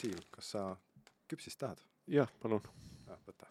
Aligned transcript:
Siim, 0.00 0.16
kas 0.32 0.46
sa 0.54 0.60
küpsist 1.28 1.58
tahad? 1.60 1.80
jah, 2.08 2.28
palun. 2.40 2.62
võta. 3.26 3.48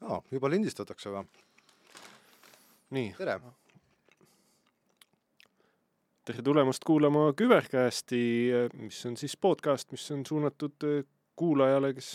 aa, 0.00 0.22
juba 0.32 0.52
lindistatakse 0.54 1.12
või? 1.12 1.26
nii. 2.96 3.12
tere! 3.20 3.36
tere 6.24 6.48
tulemast 6.48 6.88
kuulama 6.88 7.28
Kübercasti, 7.36 8.24
mis 8.80 9.04
on 9.12 9.20
siis 9.20 9.36
podcast, 9.36 9.92
mis 9.92 10.08
on 10.16 10.24
suunatud 10.24 10.88
kuulajale, 11.36 11.92
kes 12.00 12.14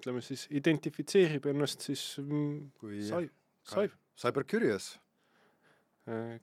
ütleme 0.00 0.24
siis 0.24 0.48
identifitseerib 0.48 1.52
ennast 1.52 1.84
siis 1.92 2.14
mm, 2.24 2.70
kui 2.80 3.04
sai, 3.04 3.26
sai. 3.68 3.90
Cyber 4.16 4.48
Curious. 4.48 4.94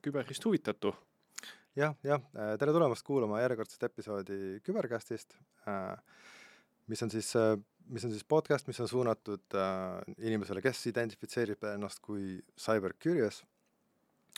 Küberist 0.03 0.45
huvitatu. 0.45 0.93
jah, 1.75 1.95
jah, 2.03 2.21
tere 2.59 2.73
tulemast 2.75 3.05
kuulama 3.07 3.41
järjekordset 3.41 3.83
episoodi 3.89 4.59
Kübercastist, 4.65 5.37
mis 6.87 7.01
on 7.03 7.13
siis, 7.13 7.31
mis 7.87 8.05
on 8.05 8.11
siis 8.11 8.27
podcast, 8.27 8.67
mis 8.67 8.79
on 8.83 8.91
suunatud 8.91 9.57
inimesele, 10.19 10.61
kes 10.61 10.85
identifitseerib 10.91 11.63
ennast 11.73 12.03
kui 12.03 12.37
Cyber 12.59 12.93
Curious 12.99 13.43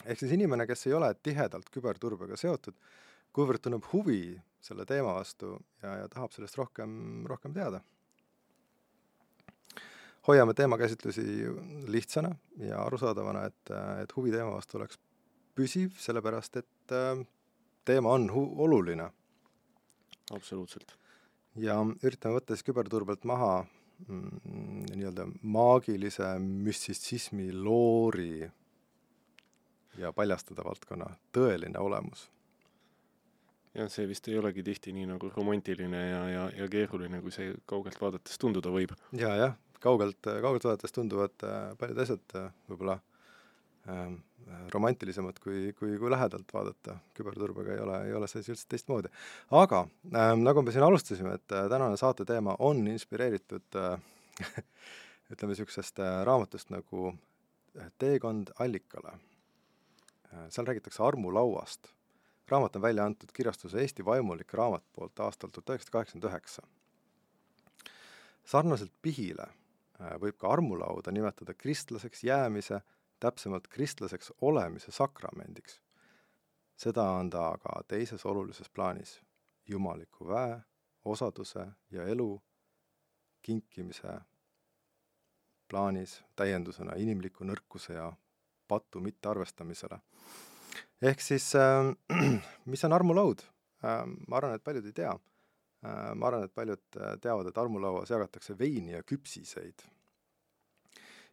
ehk 0.04 0.20
siis 0.20 0.34
inimene, 0.36 0.66
kes 0.68 0.86
ei 0.88 0.94
ole 0.96 1.10
tihedalt 1.24 1.70
küberturbega 1.72 2.36
seotud, 2.40 2.76
kuivõrd 3.36 3.62
tunneb 3.64 3.86
huvi 3.92 4.36
selle 4.64 4.84
teema 4.88 5.14
vastu 5.16 5.54
ja, 5.82 6.02
ja 6.02 6.08
tahab 6.12 6.34
sellest 6.34 6.58
rohkem, 6.58 7.24
rohkem 7.30 7.54
teada. 7.56 7.80
hoiame 10.26 10.54
teemakäsitlusi 10.58 11.22
lihtsana 11.86 12.32
ja 12.58 12.80
arusaadavana, 12.82 13.44
et, 13.46 13.74
et 14.02 14.16
huvi 14.16 14.32
teema 14.34 14.56
vastu 14.56 14.78
oleks 14.78 14.98
püsiv, 15.56 15.96
sellepärast 16.02 16.60
et 16.60 16.94
äh, 16.94 17.24
teema 17.88 18.12
on 18.18 18.28
hu-, 18.32 18.52
oluline. 18.64 19.10
absoluutselt. 20.34 20.96
ja 21.56 21.78
üritame 22.04 22.36
võtta 22.36 22.56
siis 22.56 22.66
küberturbelt 22.66 23.24
maha 23.24 23.64
mm, 24.08 24.86
nii-öelda 24.92 25.28
maagilise 25.42 26.34
müstitsismi 26.42 27.52
loori 27.54 28.48
ja 29.96 30.12
paljastada 30.12 30.64
valdkonna 30.66 31.12
tõeline 31.32 31.80
olemus. 31.80 32.28
jah, 33.74 33.88
see 33.92 34.08
vist 34.10 34.28
ei 34.28 34.38
olegi 34.40 34.66
tihti 34.66 34.92
nii 34.96 35.08
nagu 35.14 35.30
romantiline 35.36 36.02
ja, 36.10 36.22
ja, 36.28 36.46
ja 36.62 36.68
keeruline, 36.68 37.22
kui 37.24 37.32
see 37.32 37.54
kaugelt 37.66 38.00
vaadates 38.00 38.38
tunduda 38.42 38.72
võib. 38.74 38.92
ja, 39.16 39.34
jah, 39.40 39.58
kaugelt, 39.80 40.20
kaugelt 40.20 40.68
vaadates 40.68 40.92
tunduvad 40.92 41.48
äh, 41.48 41.70
paljud 41.80 42.04
asjad 42.04 42.40
äh, 42.40 42.50
võib-olla 42.68 42.98
äh, 42.98 43.15
romantilisemad, 44.72 45.38
kui, 45.42 45.72
kui, 45.78 45.92
kui 45.98 46.10
lähedalt 46.10 46.50
vaadata. 46.54 46.96
küberturbega 47.14 47.74
ei 47.74 47.80
ole, 47.82 48.00
ei 48.08 48.14
ole 48.18 48.28
see 48.30 48.40
asi 48.42 48.52
üldse 48.54 48.66
teistmoodi. 48.70 49.12
aga 49.50 49.84
äh, 50.14 50.32
nagu 50.40 50.62
me 50.62 50.74
siin 50.74 50.86
alustasime, 50.86 51.36
et 51.38 51.54
äh, 51.54 51.68
tänane 51.70 51.96
saate 51.96 52.24
teema 52.24 52.56
on 52.58 52.86
inspireeritud 52.88 53.78
äh, 53.78 53.96
ütleme 55.32 55.54
niisugusest 55.54 56.02
äh, 56.02 56.20
raamatust 56.26 56.74
nagu 56.74 57.14
Teekond 57.98 58.54
allikale 58.58 59.18
Äh, 60.36 60.50
seal 60.50 60.66
räägitakse 60.66 61.02
armulauast. 61.02 61.92
raamat 62.48 62.76
on 62.76 62.82
välja 62.82 63.04
antud 63.04 63.28
kirjastuse 63.32 63.80
Eesti 63.80 64.04
Vaimulik 64.04 64.52
Raamat 64.54 64.84
poolt 64.92 65.20
aastal 65.20 65.50
tuhat 65.50 65.70
üheksasada 65.70 65.92
kaheksakümmend 65.92 66.30
üheksa. 66.30 66.62
sarnaselt 68.44 68.92
pihile 69.02 69.46
äh, 69.46 70.16
võib 70.22 70.36
ka 70.38 70.48
armulauda 70.48 71.12
nimetada 71.12 71.54
kristlaseks 71.54 72.24
jäämise, 72.24 72.80
täpsemalt 73.20 73.68
kristlaseks 73.68 74.32
olemise 74.40 74.92
sakramendiks. 74.92 75.80
seda 76.76 77.02
on 77.02 77.30
ta 77.30 77.48
aga 77.48 77.82
teises 77.88 78.26
olulises 78.26 78.68
plaanis, 78.70 79.20
jumaliku 79.68 80.28
väe, 80.28 80.60
osaduse 81.04 81.66
ja 81.90 82.04
elu 82.04 82.42
kinkimise 83.42 84.20
plaanis 85.68 86.18
täiendusena 86.36 86.96
inimliku 86.96 87.44
nõrkuse 87.44 87.94
ja 87.94 88.12
patu 88.68 89.00
mittearvestamisele. 89.00 89.98
ehk 91.02 91.20
siis 91.20 91.54
äh, 91.54 91.94
mis 92.70 92.84
on 92.84 92.92
armulaud 92.92 93.42
äh,? 93.84 94.04
ma 94.28 94.36
arvan, 94.36 94.54
et 94.54 94.64
paljud 94.64 94.86
ei 94.86 94.92
tea 94.92 95.12
äh,. 95.12 96.14
ma 96.14 96.26
arvan, 96.26 96.44
et 96.44 96.54
paljud 96.54 97.00
äh, 97.00 97.18
teavad, 97.20 97.46
et 97.46 97.58
armulauas 97.58 98.10
jagatakse 98.10 98.58
veini 98.58 98.92
ja 98.92 99.02
küpsiseid. 99.02 99.86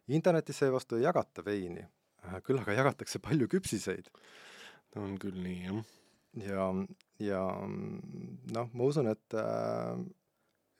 Internetis 0.08 0.58
seevastu 0.60 0.98
ei 0.98 1.06
jagata 1.06 1.44
veini 1.44 1.84
äh,, 1.84 2.40
küll 2.44 2.60
aga 2.60 2.76
jagatakse 2.76 3.20
palju 3.24 3.48
küpsiseid. 3.52 4.10
on 4.96 5.16
küll 5.18 5.38
nii, 5.42 5.62
jah. 5.64 5.80
ja, 6.48 6.66
ja 7.22 7.40
noh, 7.64 8.68
ma 8.72 8.90
usun, 8.90 9.08
et 9.10 9.38
äh, 9.38 10.04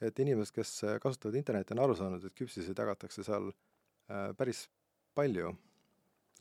et 0.05 0.19
inimesed, 0.21 0.55
kes 0.55 0.73
kasutavad 1.03 1.39
internetti, 1.39 1.75
on 1.75 1.85
aru 1.85 1.97
saanud, 1.99 2.25
et 2.25 2.37
küpsiseid 2.37 2.79
jagatakse 2.79 3.25
seal 3.27 3.51
äh, 3.51 4.31
päris 4.39 4.67
palju 5.17 5.53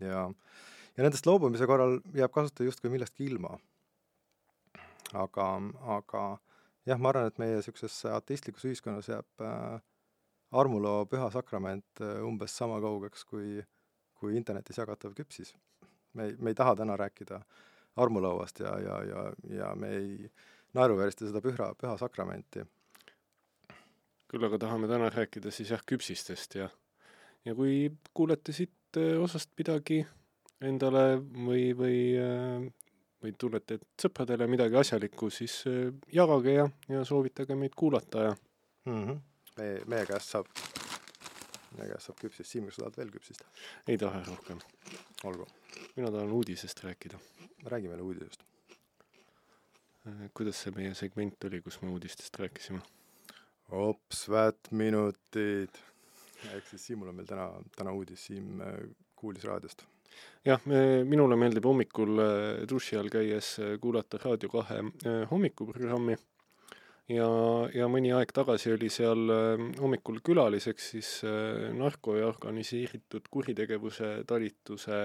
ja, 0.02 0.26
ja 0.98 1.06
nendest 1.06 1.28
loobumise 1.30 1.68
korral 1.70 2.00
jääb 2.18 2.34
kasutaja 2.34 2.72
justkui 2.72 2.92
millestki 2.94 3.28
ilma. 3.30 3.58
aga, 5.14 5.48
aga 5.98 6.24
jah, 6.90 7.00
ma 7.00 7.12
arvan, 7.14 7.30
et 7.30 7.40
meie 7.42 7.60
niisuguses 7.60 8.00
ateistlikus 8.10 8.66
ühiskonnas 8.70 9.12
jääb 9.12 9.46
äh, 9.46 9.82
armuloo 10.62 11.06
püha 11.12 11.30
sakrament 11.34 12.02
äh, 12.02 12.22
umbes 12.25 12.58
sama 12.58 12.80
kaugeks 12.81 13.25
kui, 13.30 13.62
kui 14.19 14.38
internetis 14.38 14.78
jagatav 14.78 15.16
küpsis. 15.18 15.56
me 16.14 16.30
ei, 16.30 16.36
me 16.40 16.53
ei 16.53 16.56
taha 16.56 16.75
täna 16.75 16.97
rääkida 16.97 17.41
armulauast 17.96 18.59
ja, 18.59 18.78
ja, 18.80 19.02
ja, 19.03 19.25
ja 19.50 19.75
me 19.75 19.90
ei 19.97 20.31
naeruväärista 20.74 21.28
seda 21.28 21.42
püha, 21.42 21.74
püha 21.78 21.97
sakramenti. 21.97 22.66
küll 24.28 24.46
aga 24.46 24.58
tahame 24.58 24.88
täna 24.88 25.09
rääkida 25.13 25.52
siis 25.52 25.69
jah, 25.69 25.81
küpsistest 25.86 26.56
ja, 26.56 26.69
ja 27.46 27.56
kui 27.56 27.92
kuulete 28.13 28.53
siit 28.53 28.74
Eh, 28.94 29.18
osast 29.18 29.50
midagi 29.58 30.03
endale 30.62 31.18
või, 31.18 31.72
või, 31.74 32.00
eh, 32.13 32.66
või 33.24 33.31
tunnete, 33.42 33.80
et 33.80 34.03
sõpradele 34.06 34.46
midagi 34.52 34.78
asjalikku, 34.78 35.31
siis 35.34 35.63
jagage 36.13 36.53
ja, 36.53 36.68
ja 36.92 37.02
soovitage 37.08 37.58
meid 37.58 37.74
kuulata 37.75 38.28
ja 38.28 38.36
mm. 38.86 39.00
-hmm. 39.00 39.18
Meie, 39.58 39.84
meie 39.90 40.08
käest 40.09 40.34
saab, 40.36 40.50
meie 41.78 41.90
käest 41.91 42.09
saab 42.09 42.19
küpsist, 42.22 42.50
Siim, 42.50 42.68
kas 42.69 42.80
sa 42.80 42.86
tahad 42.86 43.00
veel 43.02 43.14
küpsist? 43.18 43.46
ei 43.88 44.00
taha 44.02 44.24
rohkem. 44.28 44.59
olgu. 45.30 45.47
mina 45.96 46.12
tahan 46.12 46.31
uudisest 46.31 46.84
rääkida. 46.84 47.22
räägi 47.66 47.88
meile 47.88 48.02
uudisest. 48.02 48.44
kuidas 50.34 50.62
see 50.62 50.75
meie 50.75 50.94
segment 50.96 51.50
oli, 51.50 51.62
kus 51.62 51.81
me 51.81 51.90
uudistest 51.90 52.40
rääkisime? 52.40 52.81
ops, 53.72 54.28
vättminutid 54.30 55.84
ehk 56.52 56.68
siis 56.68 56.86
Siimul 56.88 57.12
on 57.12 57.18
meil 57.18 57.28
täna, 57.28 57.47
täna 57.78 57.94
uudis, 57.96 58.25
Siim 58.28 58.62
äh, 58.62 58.78
kuulis 59.16 59.46
raadiost. 59.47 59.86
jah, 60.46 60.62
minule 61.08 61.38
meeldib 61.40 61.66
hommikul 61.66 62.19
äh, 62.22 62.68
duši 62.69 63.00
all 63.00 63.09
käies 63.13 63.56
äh, 63.59 63.78
kuulata 63.81 64.19
Raadio 64.22 64.50
kahe 64.52 64.81
hommikuprogrammi 65.31 66.18
ja, 67.12 67.30
ja 67.75 67.88
mõni 67.91 68.14
aeg 68.16 68.31
tagasi 68.36 68.74
oli 68.75 68.90
seal 68.94 69.31
hommikul 69.80 70.22
külaliseks 70.24 70.91
siis 70.96 71.09
narko- 71.75 72.18
ja 72.19 72.28
organiseeritud 72.30 73.28
kuritegevuse 73.31 74.24
talituse 74.28 75.00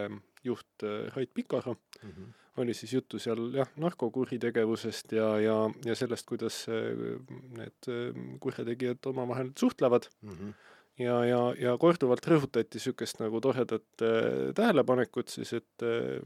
juht 0.44 0.86
Rait 1.16 1.32
Pikara 1.34 1.74
mm. 1.74 2.10
-hmm. 2.10 2.32
oli 2.62 2.74
siis 2.74 2.92
juttu 2.92 3.18
seal 3.18 3.50
jah, 3.54 3.68
narkokuritegevusest 3.76 5.12
ja, 5.12 5.28
ja, 5.40 5.56
ja 5.84 5.94
sellest, 5.94 6.26
kuidas 6.26 6.66
need 6.68 7.92
kurjategijad 8.40 9.06
omavahel 9.06 9.50
suhtlevad 9.58 10.10
mm. 10.22 10.30
-hmm 10.30 10.54
ja, 10.98 11.16
ja, 11.26 11.40
ja 11.58 11.74
korduvalt 11.80 12.26
rõhutati 12.26 12.78
niisugust 12.78 13.20
nagu 13.22 13.40
toredat 13.44 14.04
äh, 14.04 14.50
tähelepanekut 14.58 15.32
siis, 15.32 15.52
et 15.58 15.86
äh, 15.86 16.18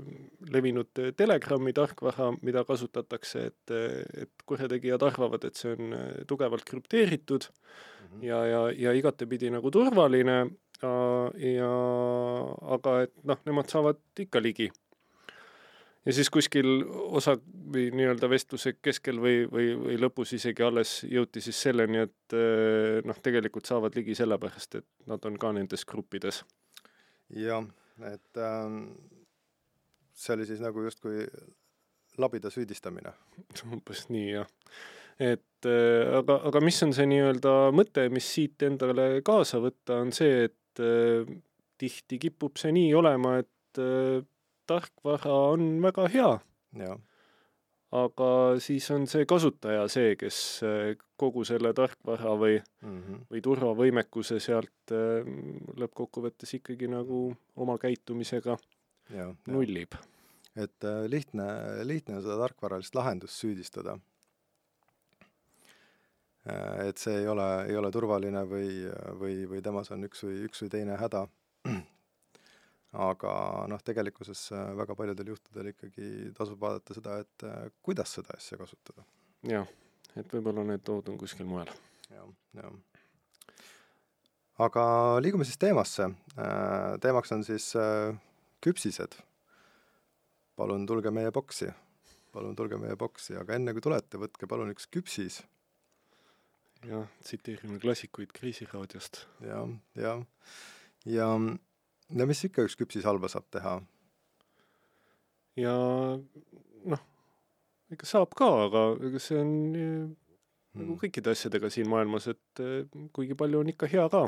levinud 0.52 0.90
Telegrami 1.16 1.74
tarkvara, 1.76 2.30
mida 2.42 2.64
kasutatakse, 2.68 3.46
et, 3.52 3.74
et 4.24 4.46
kurjategijad 4.48 5.04
arvavad, 5.06 5.44
et 5.48 5.60
see 5.60 5.74
on 5.76 5.96
äh, 5.96 6.10
tugevalt 6.28 6.64
krüpteeritud 6.68 7.48
mm 7.48 8.06
-hmm. 8.08 8.26
ja, 8.26 8.44
ja, 8.46 8.62
ja 8.86 8.92
igatepidi 8.92 9.50
nagu 9.50 9.70
turvaline 9.70 10.38
ja, 10.82 10.94
ja 11.36 11.72
aga 12.76 13.02
et 13.02 13.14
noh, 13.24 13.38
nemad 13.46 13.70
saavad 13.70 14.00
ikka 14.18 14.42
ligi 14.42 14.70
ja 16.06 16.12
siis 16.12 16.30
kuskil 16.30 16.68
osa 16.88 17.36
või 17.74 17.88
nii-öelda 17.94 18.30
vestluse 18.30 18.74
keskel 18.82 19.20
või, 19.22 19.44
või, 19.50 19.68
või 19.78 19.98
lõpus 20.00 20.34
isegi 20.38 20.64
alles 20.66 20.96
jõuti 21.08 21.42
siis 21.44 21.60
selleni, 21.68 22.02
et 22.06 22.36
eh, 22.36 23.00
noh, 23.06 23.18
tegelikult 23.22 23.68
saavad 23.70 23.96
ligi 23.98 24.16
sellepärast, 24.18 24.80
et 24.80 24.88
nad 25.10 25.24
on 25.28 25.38
ka 25.40 25.52
nendes 25.54 25.86
gruppides. 25.88 26.42
jah, 27.36 27.66
et 28.08 28.42
äh, 28.42 28.78
see 30.14 30.34
oli 30.36 30.48
siis 30.48 30.62
nagu 30.62 30.82
justkui 30.82 31.26
labida 32.18 32.50
süüdistamine. 32.52 33.14
umbes 33.72 34.08
nii, 34.12 34.26
jah. 34.34 34.50
et 35.20 35.70
äh, 35.70 36.18
aga, 36.18 36.40
aga 36.50 36.64
mis 36.64 36.82
on 36.84 36.92
see 36.96 37.06
nii-öelda 37.14 37.54
mõte, 37.76 38.08
mis 38.12 38.26
siit 38.34 38.66
endale 38.66 39.22
kaasa 39.24 39.62
võtta, 39.62 40.02
on 40.02 40.12
see, 40.14 40.48
et 40.50 40.82
äh, 40.82 41.30
tihti 41.78 42.18
kipub 42.22 42.58
see 42.60 42.74
nii 42.74 42.92
olema, 42.98 43.38
et 43.42 43.82
äh, 43.82 44.22
tarkvara 44.66 45.38
on 45.54 45.66
väga 45.82 46.08
hea, 46.12 46.30
aga 47.92 48.28
siis 48.62 48.86
on 48.94 49.04
see 49.10 49.26
kasutaja 49.28 49.84
see, 49.92 50.14
kes 50.20 50.36
äh, 50.66 50.92
kogu 51.20 51.44
selle 51.48 51.74
tarkvara 51.76 52.36
või, 52.40 52.56
mhm, 52.84 53.26
või 53.32 53.42
turvavõimekuse 53.44 54.38
sealt 54.42 54.94
äh, 54.96 55.28
lõppkokkuvõttes 55.80 56.56
ikkagi 56.58 56.88
nagu 56.92 57.26
oma 57.56 57.76
käitumisega 57.82 58.56
jah. 59.12 59.34
nullib. 59.46 59.98
et 60.56 60.88
äh, 60.88 61.04
lihtne, 61.08 61.46
lihtne 61.84 62.16
on 62.16 62.24
seda 62.24 62.38
tarkvaralist 62.46 62.96
lahendust 62.96 63.36
süüdistada. 63.40 63.98
et 66.82 66.98
see 66.98 67.20
ei 67.20 67.28
ole, 67.30 67.44
ei 67.70 67.76
ole 67.78 67.90
turvaline 67.94 68.40
või, 68.50 68.88
või, 69.20 69.44
või 69.46 69.60
temas 69.62 69.92
on 69.94 70.08
üks 70.08 70.24
või, 70.24 70.40
üks 70.48 70.64
või 70.64 70.72
teine 70.72 70.96
häda. 70.98 71.28
Aga 72.92 73.32
noh, 73.72 73.80
tegelikkuses 73.84 74.44
äh, 74.52 74.70
väga 74.76 74.96
paljudel 74.96 75.32
juhtudel 75.32 75.70
ikkagi 75.72 76.32
tasub 76.36 76.60
vaadata 76.60 76.96
seda, 76.96 77.18
et 77.24 77.44
äh, 77.48 77.68
kuidas 77.84 78.12
seda 78.18 78.36
asja 78.36 78.58
kasutada. 78.60 79.04
jah, 79.48 79.68
et 80.16 80.34
võib-olla 80.34 80.64
need 80.68 80.84
tood 80.84 81.08
on 81.08 81.18
kuskil 81.20 81.48
mujal. 81.48 81.72
jah, 82.12 82.26
jah. 82.58 82.74
aga 84.68 84.84
liigume 85.24 85.48
siis 85.48 85.60
teemasse. 85.60 86.10
teemaks 87.00 87.32
on 87.32 87.44
siis 87.48 87.72
äh, 87.80 88.12
küpsised. 88.60 89.16
palun 90.56 90.84
tulge 90.86 91.10
meie 91.10 91.32
boksi, 91.32 91.72
palun 92.32 92.56
tulge 92.56 92.76
meie 92.76 92.96
boksi, 92.96 93.38
aga 93.40 93.56
enne 93.56 93.72
kui 93.72 93.80
tulete, 93.80 94.20
võtke 94.20 94.46
palun 94.46 94.74
üks 94.74 94.86
küpsis 94.92 95.40
jah, 96.88 97.08
tsiteerime 97.22 97.78
klassikuid 97.80 98.32
Kreisiraadiost. 98.36 99.26
ja, 99.40 99.64
ja, 99.96 100.16
ja, 101.06 101.28
ja 102.10 102.26
mis 102.28 102.44
ikka 102.48 102.66
üks 102.66 102.76
küpsis 102.78 103.06
halba 103.08 103.30
saab 103.32 103.46
teha? 103.54 103.76
ja 105.60 105.74
noh, 106.94 107.04
ega 107.92 108.08
saab 108.08 108.34
ka, 108.38 108.48
aga 108.66 108.84
ega 109.08 109.22
see 109.22 109.40
on 109.40 109.54
eh, 109.76 110.02
nagu 110.72 110.94
Hmm. 110.94 110.96
kõikide 111.02 111.34
asjadega 111.34 111.68
siin 111.68 111.88
maailmas, 111.92 112.30
et 112.32 112.60
eh, 112.64 112.86
kuigi 113.12 113.36
palju 113.36 113.58
on 113.60 113.68
ikka 113.68 113.90
hea 113.92 114.06
ka. 114.08 114.22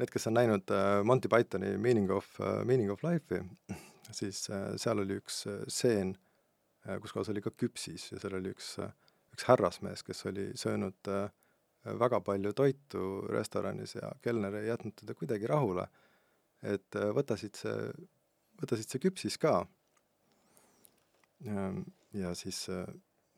Need, 0.00 0.08
kes 0.10 0.24
on 0.30 0.34
näinud 0.38 0.72
äh, 0.72 1.02
Monty 1.04 1.28
Pythoni 1.28 1.74
Meaning 1.78 2.08
of 2.10 2.30
Meaning 2.64 2.90
of 2.90 3.04
Life'i, 3.04 3.42
siis 4.10 4.40
seal 4.48 5.02
oli 5.04 5.20
üks 5.20 5.44
stseen 5.68 6.16
kus 7.00 7.12
kohas 7.14 7.30
oli 7.32 7.40
ka 7.44 7.52
küpsis 7.52 8.10
ja 8.12 8.18
seal 8.20 8.34
oli 8.40 8.50
üks 8.52 8.74
üks 9.34 9.46
härrasmees, 9.48 10.02
kes 10.06 10.24
oli 10.30 10.48
söönud 10.58 11.12
väga 11.84 12.20
palju 12.24 12.52
toitu 12.56 13.04
restoranis 13.32 13.96
ja 13.96 14.10
kelner 14.22 14.54
ei 14.60 14.68
jätnud 14.68 14.96
teda 15.00 15.14
kuidagi 15.14 15.46
rahule. 15.50 15.86
Et 16.64 16.98
äh, 16.98 17.10
võta 17.16 17.36
siit 17.40 17.58
see, 17.60 17.90
võta 18.60 18.78
siit 18.78 18.90
see 18.90 19.02
küpsis 19.02 19.38
ka. 19.40 19.62
ja 22.14 22.34
siis 22.38 22.64
äh, 22.72 22.88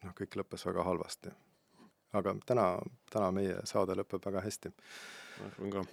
noh, 0.05 0.15
kõik 0.17 0.39
lõppes 0.39 0.67
väga 0.69 0.87
halvasti. 0.87 1.35
aga 2.17 2.35
täna, 2.47 2.67
täna 3.13 3.31
meie 3.35 3.61
saade 3.69 3.97
lõpeb 3.99 4.25
väga 4.25 4.43
hästi. 4.45 4.73
ma 5.41 5.49
arvan 5.51 5.73
ka. 5.75 5.85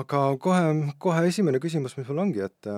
aga 0.00 0.20
kohe, 0.46 0.62
kohe 0.98 1.24
esimene 1.28 1.60
küsimus, 1.60 1.96
mis 1.98 2.08
mul 2.08 2.24
ongi, 2.24 2.40
et, 2.40 2.70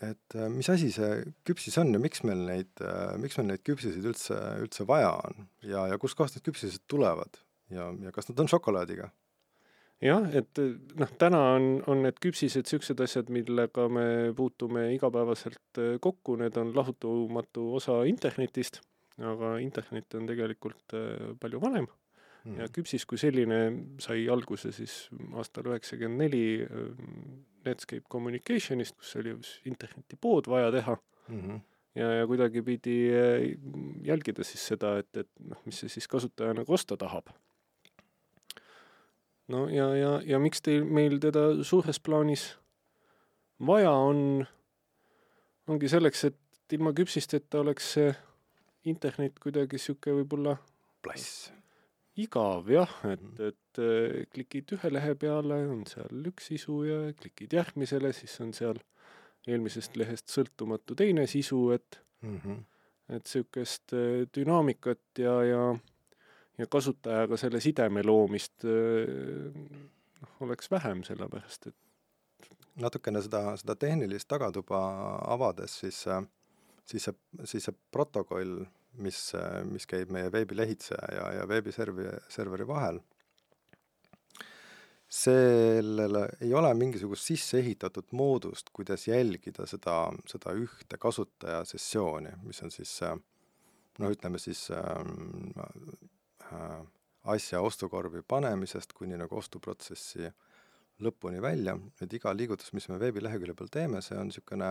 et 0.00 0.38
mis 0.50 0.70
asi 0.72 0.90
see 0.92 1.24
küpsis 1.44 1.76
on 1.82 1.92
ja 1.92 2.00
miks 2.00 2.24
meil 2.24 2.46
neid, 2.48 2.86
miks 3.20 3.36
meil 3.38 3.52
neid 3.52 3.66
küpsiseid 3.66 4.08
üldse, 4.08 4.38
üldse 4.64 4.88
vaja 4.88 5.12
on 5.28 5.48
ja, 5.62 5.88
ja 5.92 6.00
kustkohast 6.00 6.38
need 6.38 6.48
küpsised 6.48 6.88
tulevad 6.88 7.42
ja, 7.70 7.92
ja 8.00 8.12
kas 8.14 8.30
nad 8.30 8.40
on 8.40 8.50
šokolaadiga? 8.50 9.10
Jah, 10.04 10.28
et 10.36 10.62
eh, 10.62 10.74
noh, 11.00 11.12
täna 11.20 11.40
on, 11.56 11.68
on 11.90 12.04
need 12.04 12.20
küpsised 12.22 12.66
niisugused 12.66 13.00
asjad, 13.04 13.32
millega 13.32 13.88
me 13.88 14.06
puutume 14.36 14.90
igapäevaselt 14.94 15.82
eh, 15.82 15.96
kokku, 16.02 16.38
need 16.40 16.56
on 16.60 16.74
lahutamatu 16.76 17.70
osa 17.80 18.02
internetist, 18.10 18.82
aga 19.22 19.56
internet 19.62 20.18
on 20.18 20.26
tegelikult 20.30 20.98
eh, 20.98 21.30
palju 21.40 21.62
vanem 21.66 21.90
Hmm. 22.44 22.58
ja 22.60 22.66
küpsis 22.68 23.06
kui 23.08 23.16
selline 23.16 23.58
sai 24.04 24.26
alguse 24.28 24.68
siis 24.76 25.06
aastal 25.40 25.70
üheksakümmend 25.70 26.26
neli 26.26 26.42
Netscape 27.64 28.04
Communicationist, 28.12 28.98
kus 28.98 29.14
oli 29.20 29.32
üks 29.32 29.54
internetipood 29.68 30.50
vaja 30.52 30.68
teha 30.74 30.96
mm 31.28 31.40
-hmm. 31.40 31.62
ja, 31.94 32.10
ja 32.18 32.26
kuidagi 32.26 32.62
pidi 32.62 32.98
eh, 33.08 33.56
jälgida 34.04 34.44
siis 34.44 34.66
seda, 34.66 34.98
et, 34.98 35.16
et 35.16 35.30
noh, 35.40 35.62
mis 35.64 35.80
see 35.80 35.88
siis 35.88 36.08
kasutaja 36.08 36.54
nagu 36.54 36.72
osta 36.72 36.96
tahab. 36.96 37.32
No 39.48 39.68
ja, 39.68 39.88
ja, 39.96 40.12
ja 40.24 40.38
miks 40.38 40.62
teil, 40.64 40.84
meil 40.84 41.18
teda 41.20 41.62
suures 41.62 42.00
plaanis 42.00 42.54
vaja 43.66 43.90
on, 43.90 44.44
ongi 45.68 45.88
selleks, 45.88 46.24
et 46.30 46.76
ilma 46.76 46.92
küpsisteta 46.96 47.60
oleks 47.60 47.92
see 47.96 48.14
internet 48.90 49.38
kuidagi 49.42 49.78
niisugune 49.78 50.22
võib-olla 50.22 50.56
plass. 51.04 51.52
igav 52.16 52.68
jah, 52.70 52.90
et 53.10 53.20
Mhm., 53.20 53.48
et 53.48 53.78
eh, 53.82 54.26
klikid 54.30 54.72
ühe 54.76 54.90
lehe 54.92 55.14
peale, 55.14 55.66
on 55.68 55.84
seal 55.86 56.28
üks 56.30 56.50
sisu 56.52 56.84
ja 56.86 56.98
klikid 57.18 57.52
järgmisele, 57.52 58.12
siis 58.12 58.36
on 58.40 58.52
seal 58.54 58.78
eelmisest 59.46 59.96
lehest 59.96 60.30
sõltumatu 60.30 60.94
teine 60.94 61.26
sisu, 61.26 61.70
et 61.72 62.00
Mm 62.24 62.40
-hmm. 62.40 62.62
et 63.08 63.24
niisugust 63.24 63.92
eh, 63.92 64.26
dünaamikat 64.36 65.18
ja, 65.18 65.42
ja 65.44 65.76
ja 66.58 66.66
kasutajaga 66.70 67.38
selle 67.40 67.60
sideme 67.62 68.04
loomist 68.06 68.66
eh, 68.68 69.54
noh, 70.20 70.36
oleks 70.46 70.70
vähem, 70.70 71.02
sellepärast 71.06 71.70
et 71.70 71.80
natukene 72.80 73.22
seda, 73.22 73.54
seda 73.60 73.76
tehnilist 73.78 74.28
tagatuba 74.30 74.80
avades, 75.30 75.78
siis, 75.84 76.00
siis 76.86 77.08
see, 77.08 77.16
siis 77.46 77.68
see 77.68 77.76
protokoll, 77.94 78.64
mis, 79.02 79.18
mis 79.70 79.86
käib 79.90 80.10
meie 80.14 80.30
veebilehitseja 80.32 81.10
ja, 81.18 81.26
ja 81.40 81.48
veebiservi, 81.50 82.08
serveri 82.30 82.66
vahel, 82.66 82.98
sellele 85.14 86.24
ei 86.42 86.50
ole 86.58 86.72
mingisugust 86.74 87.28
sisse 87.30 87.60
ehitatud 87.60 88.10
moodust, 88.18 88.72
kuidas 88.74 89.06
jälgida 89.06 89.66
seda, 89.70 90.08
seda 90.26 90.54
ühte 90.58 90.98
kasutaja 90.98 91.62
sessiooni, 91.68 92.34
mis 92.42 92.62
on 92.66 92.74
siis 92.74 92.96
noh, 93.04 94.10
ütleme 94.10 94.40
siis 94.42 94.66
äh, 94.74 94.80
äh, 94.80 96.10
asja 97.34 97.60
ostukorvi 97.64 98.22
panemisest 98.28 98.92
kuni 98.92 99.16
nagu 99.16 99.36
ostuprotsessi 99.38 100.28
lõpuni 101.04 101.40
välja, 101.42 101.74
et 102.02 102.12
iga 102.14 102.32
liigutus, 102.36 102.72
mis 102.76 102.86
me 102.88 102.98
veebilehekülje 103.00 103.54
peal 103.58 103.70
teeme, 103.72 104.02
see 104.04 104.18
on 104.18 104.28
niisugune 104.30 104.68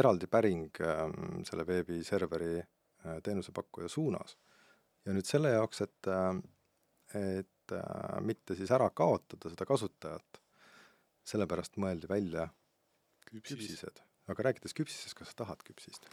eraldi 0.00 0.28
päring 0.30 0.80
äh, 0.84 1.02
selle 1.48 1.66
veebiserveri 1.66 2.54
äh, 2.60 3.18
teenusepakkuja 3.24 3.88
suunas. 3.88 4.36
ja 5.04 5.14
nüüd 5.16 5.26
selle 5.26 5.54
jaoks, 5.54 5.80
et 5.86 6.08
äh,, 6.12 6.40
et 7.16 7.74
äh, 7.74 8.20
mitte 8.20 8.54
siis 8.54 8.70
ära 8.70 8.90
kaotada 8.90 9.50
seda 9.50 9.66
kasutajat, 9.66 10.40
sellepärast 11.26 11.78
mõeldi 11.80 12.08
välja 12.08 12.46
küpsis 13.30 13.56
küpsised. 13.56 14.02
aga 14.30 14.48
rääkides 14.48 14.76
küpsisest, 14.76 15.16
kas 15.18 15.32
sa 15.32 15.42
tahad 15.44 15.64
küpsist? 15.66 16.06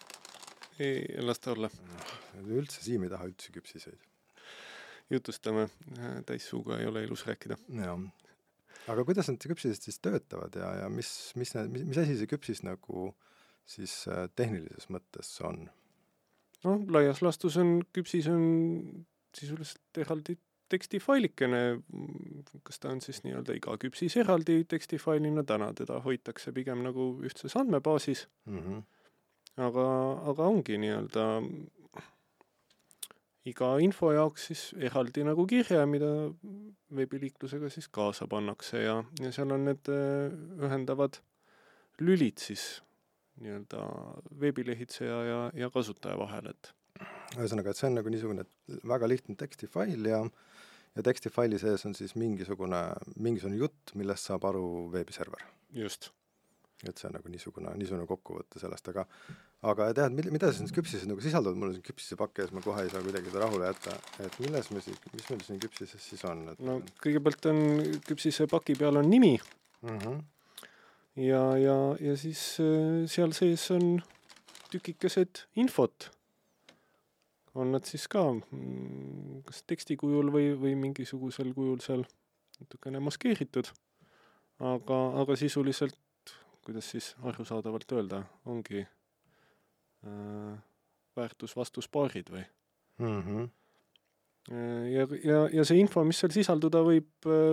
ei, 0.80 1.04
las 1.22 1.40
ta 1.40 1.54
olla. 1.54 1.70
üldse, 2.44 2.82
Siim 2.84 3.06
ei 3.06 3.14
taha 3.14 3.30
üldse 3.30 3.54
küpsiseid. 3.54 4.02
Jutustame, 5.10 5.68
täissuuga 6.26 6.80
ei 6.80 6.88
ole 6.90 7.04
ilus 7.04 7.26
rääkida. 7.28 7.58
jah. 7.82 8.00
aga 8.88 9.04
kuidas 9.08 9.30
need 9.32 9.44
küpsised 9.52 9.84
siis 9.84 10.00
töötavad 10.00 10.56
ja, 10.56 10.74
ja 10.84 10.90
mis, 10.90 11.34
mis 11.36 11.54
mis, 11.72 11.84
mis 11.84 11.98
asi 12.02 12.18
see 12.20 12.30
küpsis 12.32 12.64
nagu 12.64 13.12
siis 13.68 14.06
äh, 14.08 14.28
tehnilises 14.36 14.90
mõttes 14.94 15.32
on? 15.44 15.68
noh, 16.64 16.84
laias 16.92 17.22
laastus 17.22 17.58
on, 17.62 17.80
küpsis 17.94 18.28
on 18.32 18.44
sisuliselt 19.38 20.02
eraldi 20.02 20.38
tekstifailikene, 20.72 21.62
kas 22.68 22.82
ta 22.84 22.92
on 22.92 23.00
siis 23.04 23.22
nii-öelda 23.24 23.56
iga 23.56 23.78
küpsis 23.80 24.18
eraldi 24.20 24.60
tekstifailina, 24.68 25.46
täna 25.48 25.70
teda 25.78 26.02
hoitakse 26.04 26.52
pigem 26.56 26.84
nagu 26.84 27.14
ühtses 27.24 27.56
andmebaasis, 27.60 28.26
mm? 28.50 28.58
-hmm. 28.64 28.82
aga, 29.70 29.86
aga 30.34 30.50
ongi 30.52 30.80
nii-öelda 30.84 31.28
iga 33.48 33.70
info 33.84 34.12
jaoks 34.16 34.50
siis 34.50 34.64
eraldi 34.90 35.24
nagu 35.28 35.46
kirje, 35.50 35.80
mida 35.90 36.10
veebiliiklusega 36.98 37.70
siis 37.74 37.88
kaasa 37.94 38.28
pannakse 38.32 38.84
ja, 38.84 38.98
ja 39.22 39.32
seal 39.36 39.54
on 39.56 39.68
need 39.70 39.92
äh, 39.94 40.34
ühendavad 40.68 41.22
lülid 42.02 42.42
siis 42.42 42.82
nii-öelda 43.42 43.84
veebilehitseja 44.42 45.18
ja, 45.28 45.40
ja 45.54 45.70
kasutaja 45.74 46.18
vahel, 46.20 46.52
et 46.54 46.74
ühesõnaga, 47.38 47.72
et 47.72 47.80
see 47.80 47.90
on 47.90 48.00
nagu 48.00 48.10
niisugune 48.10 48.48
väga 48.90 49.10
lihtne 49.10 49.38
tekstifail 49.38 50.10
ja 50.10 50.24
ja 50.98 51.04
tekstifaili 51.06 51.60
sees 51.62 51.86
on 51.86 51.94
siis 51.94 52.16
mingisugune, 52.18 52.80
mingisugune 53.22 53.60
jutt, 53.60 53.94
millest 54.00 54.32
saab 54.32 54.48
aru 54.50 54.66
veebiserver. 54.94 55.44
just. 55.70 56.10
Et 56.86 57.00
see 57.00 57.08
on 57.10 57.16
nagu 57.18 57.30
niisugune, 57.34 57.72
niisugune 57.80 58.06
kokkuvõte 58.10 58.62
sellest, 58.62 58.90
aga 58.92 59.06
aga 59.66 59.88
tead, 59.98 60.14
mida 60.14 60.52
siis 60.52 60.62
need 60.62 60.76
küpsised 60.76 61.10
nagu 61.10 61.24
sisaldavad, 61.24 61.58
mul 61.58 61.72
on 61.72 61.78
siin 61.78 61.86
küpsisepakk 61.88 62.44
ees, 62.44 62.52
ma 62.54 62.62
kohe 62.62 62.84
ei 62.86 62.92
saa 62.92 63.02
kuidagi 63.06 63.32
seda 63.32 63.46
rahule 63.46 63.72
jätta, 63.72 63.96
et 64.22 64.36
milles 64.44 64.70
me 64.74 64.84
siis, 64.86 65.00
mis 65.16 65.30
meil 65.32 65.46
siin 65.48 65.62
küpsises 65.64 66.10
siis 66.12 66.26
on, 66.30 66.44
et 66.54 66.62
no 66.62 66.78
kõigepealt 67.04 67.50
on 67.50 67.64
küpsise 68.06 68.46
paki 68.52 68.78
peal 68.78 69.02
on 69.02 69.10
nimi 69.10 69.34
mm 69.38 69.98
-hmm. 69.98 70.22
ja, 71.26 71.42
ja, 71.58 71.80
ja 72.00 72.18
siis 72.18 72.44
äh, 72.62 73.10
seal 73.10 73.34
sees 73.34 73.72
on 73.72 73.98
tükikesed 74.72 75.48
infot. 75.56 76.12
on 77.56 77.72
nad 77.72 77.86
siis 77.90 78.08
ka 78.08 78.22
mm, 78.34 79.42
kas 79.48 79.64
teksti 79.66 79.96
kujul 79.98 80.30
või, 80.30 80.54
või 80.54 80.76
mingisugusel 80.78 81.54
kujul 81.54 81.80
seal 81.82 82.04
natukene 82.60 83.00
maskeeritud. 83.00 83.72
aga, 84.60 84.98
aga 85.22 85.36
sisuliselt, 85.36 85.98
kuidas 86.68 86.90
siis 86.92 87.14
arusaadavalt 87.24 87.92
öelda, 87.96 88.24
ongi 88.46 88.84
äh, 88.84 90.58
väärtus-vastuspaarid 91.18 92.32
või 92.34 92.44
mm. 92.98 93.22
-hmm. 93.22 93.50
ja, 94.92 95.08
ja, 95.24 95.40
ja 95.54 95.66
see 95.68 95.80
info, 95.82 96.04
mis 96.08 96.20
seal 96.22 96.34
sisalduda 96.36 96.84
võib, 96.86 97.10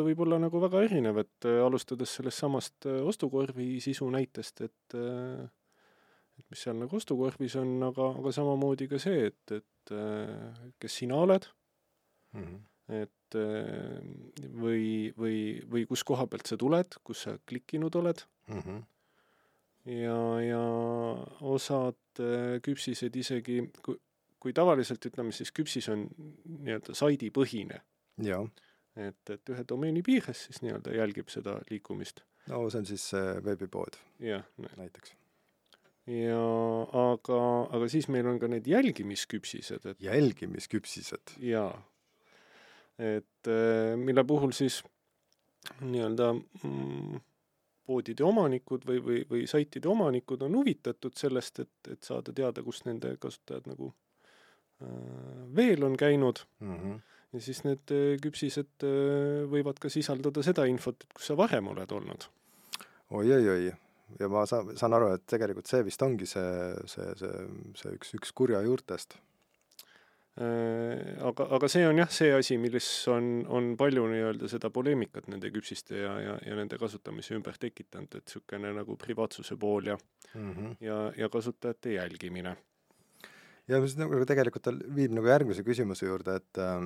võib 0.06 0.25
olla 0.26 0.38
nagu 0.42 0.61
väga 0.62 0.85
erinev, 0.87 1.23
et 1.25 1.49
äh, 1.49 1.61
alustades 1.64 2.16
sellest 2.18 2.44
samast 2.44 2.88
äh, 2.90 3.00
ostukorvi 3.02 3.80
sisu 3.85 4.11
näitest, 4.14 4.64
et 4.68 4.99
äh, 4.99 5.44
et 6.35 6.47
mis 6.50 6.64
seal 6.66 6.75
nagu 6.75 6.97
ostukorvis 6.99 7.54
on, 7.61 7.76
aga, 7.87 8.11
aga 8.18 8.30
samamoodi 8.35 8.88
ka 8.90 8.99
see, 8.99 9.28
et, 9.30 9.52
et 9.54 9.92
kes 10.83 10.97
sina 10.99 11.14
oled 11.14 11.44
mm, 12.33 12.40
-hmm. 12.42 12.56
et 12.97 13.37
või, 14.64 15.12
või, 15.14 15.37
või 15.71 15.85
kus 15.87 16.02
koha 16.02 16.26
pealt 16.26 16.50
sa 16.50 16.59
tuled, 16.59 16.97
kus 17.06 17.23
sa 17.28 17.37
klikkinud 17.47 17.94
oled 18.00 18.25
mm. 18.49 18.59
-hmm. 18.59 18.83
Ja, 19.85 20.19
ja 20.41 20.64
osad 21.41 22.23
küpsised 22.64 23.17
isegi, 23.17 23.61
kui, 23.85 23.99
kui 24.41 24.53
tavaliselt 24.57 25.05
ütleme 25.09 25.33
siis 25.33 25.53
küpsis 25.57 25.88
on 25.93 26.07
nii-öelda 26.45 26.97
saidipõhine. 26.97 27.81
et, 28.97 29.31
et 29.31 29.50
ühe 29.50 29.64
domeeni 29.69 30.03
piires 30.07 30.47
siis 30.47 30.62
nii-öelda 30.62 30.95
jälgib 30.95 31.31
seda 31.33 31.59
liikumist. 31.71 32.23
no 32.50 32.64
see 32.71 32.83
on 32.83 32.88
siis 32.88 33.09
see 33.14 33.37
veebipood. 33.45 33.99
jah. 34.23 34.45
näiteks. 34.76 35.14
ja 36.12 36.41
aga, 37.05 37.41
aga 37.76 37.91
siis 37.91 38.09
meil 38.12 38.29
on 38.31 38.41
ka 38.43 38.50
need 38.53 38.69
jälgimisküpsised, 38.71 39.87
et 39.91 40.03
jälgimisküpsised? 40.05 41.37
jaa. 41.43 41.73
et 42.99 43.53
mille 44.00 44.25
puhul 44.25 44.55
siis 44.55 44.83
nii-öelda 45.81 46.33
mm, 46.35 47.23
poodide 47.87 48.25
omanikud 48.25 48.87
või, 48.88 49.03
või, 49.05 49.21
või 49.31 49.45
saitide 49.50 49.88
omanikud 49.88 50.43
on 50.43 50.57
huvitatud 50.57 51.17
sellest, 51.17 51.61
et, 51.61 51.93
et 51.93 52.03
saada 52.03 52.33
teada, 52.33 52.62
kus 52.62 52.85
nende 52.88 53.17
kasutajad 53.21 53.69
nagu 53.69 53.93
Äh, 54.83 55.57
veel 55.57 55.85
on 55.85 55.97
käinud 55.97 56.37
mm. 56.61 56.76
-hmm. 56.76 57.00
ja 57.33 57.41
siis 57.41 57.64
need 57.64 57.91
äh, 57.95 58.19
küpsised 58.23 58.83
äh, 58.83 59.45
võivad 59.50 59.79
ka 59.79 59.88
sisaldada 59.88 60.43
seda 60.43 60.64
infot, 60.67 60.97
et 61.05 61.14
kus 61.14 61.31
sa 61.31 61.37
varem 61.38 61.69
oled 61.71 61.93
olnud 61.93 62.26
oi,. 63.11 63.31
oi-oi-oi, 63.31 63.71
ja 64.19 64.29
ma 64.29 64.43
saan, 64.50 64.75
saan 64.76 64.97
aru, 64.99 65.12
et 65.14 65.23
tegelikult 65.31 65.71
see 65.71 65.85
vist 65.87 66.03
ongi 66.03 66.26
see, 66.26 66.50
see, 66.91 67.07
see, 67.21 67.47
see 67.79 67.95
üks, 67.95 68.11
üks 68.19 68.35
kurja 68.35 68.64
juurtest. 68.67 69.14
Aga, 70.35 71.45
aga 71.55 71.69
see 71.71 71.85
on 71.87 72.00
jah, 72.00 72.09
see 72.11 72.33
asi, 72.35 72.57
milles 72.59 72.88
on, 73.12 73.45
on 73.47 73.69
palju 73.79 74.09
nii-öelda 74.11 74.49
seda 74.50 74.67
poleemikat 74.75 75.29
nende 75.31 75.53
küpsiste 75.55 76.00
ja, 76.00 76.17
ja, 76.19 76.35
ja 76.43 76.57
nende 76.59 76.75
kasutamise 76.81 77.37
ümber 77.38 77.55
tekitanud, 77.62 78.11
et 78.19 78.26
niisugune 78.26 78.73
nagu 78.75 78.97
privaatsuse 78.99 79.55
pool 79.55 79.93
ja 79.93 79.99
mm, 80.35 80.50
-hmm. 80.50 80.76
ja, 80.83 80.99
ja 81.17 81.29
kasutajate 81.31 81.95
jälgimine 81.95 82.57
ja 83.71 83.81
mis 83.81 83.97
nagu 84.00 84.19
tegelikult 84.29 84.69
viib 84.97 85.14
nagu 85.17 85.31
järgmise 85.31 85.64
küsimuse 85.67 86.09
juurde, 86.09 86.37
et 86.41 86.61
äh, 86.61 86.85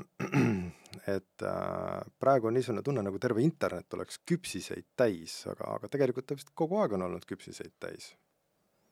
et 1.16 1.46
äh, 1.46 2.06
praegu 2.20 2.50
on 2.50 2.56
niisugune 2.58 2.84
tunne, 2.86 3.04
nagu 3.06 3.18
terve 3.22 3.42
internet 3.44 3.94
oleks 3.98 4.20
küpsiseid 4.28 4.86
täis, 4.98 5.40
aga, 5.50 5.74
aga 5.78 5.90
tegelikult 5.92 6.28
ta 6.28 6.38
vist 6.38 6.54
kogu 6.54 6.80
aeg 6.82 6.96
on 6.98 7.08
olnud 7.08 7.26
küpsiseid 7.28 7.74
täis. 7.82 8.12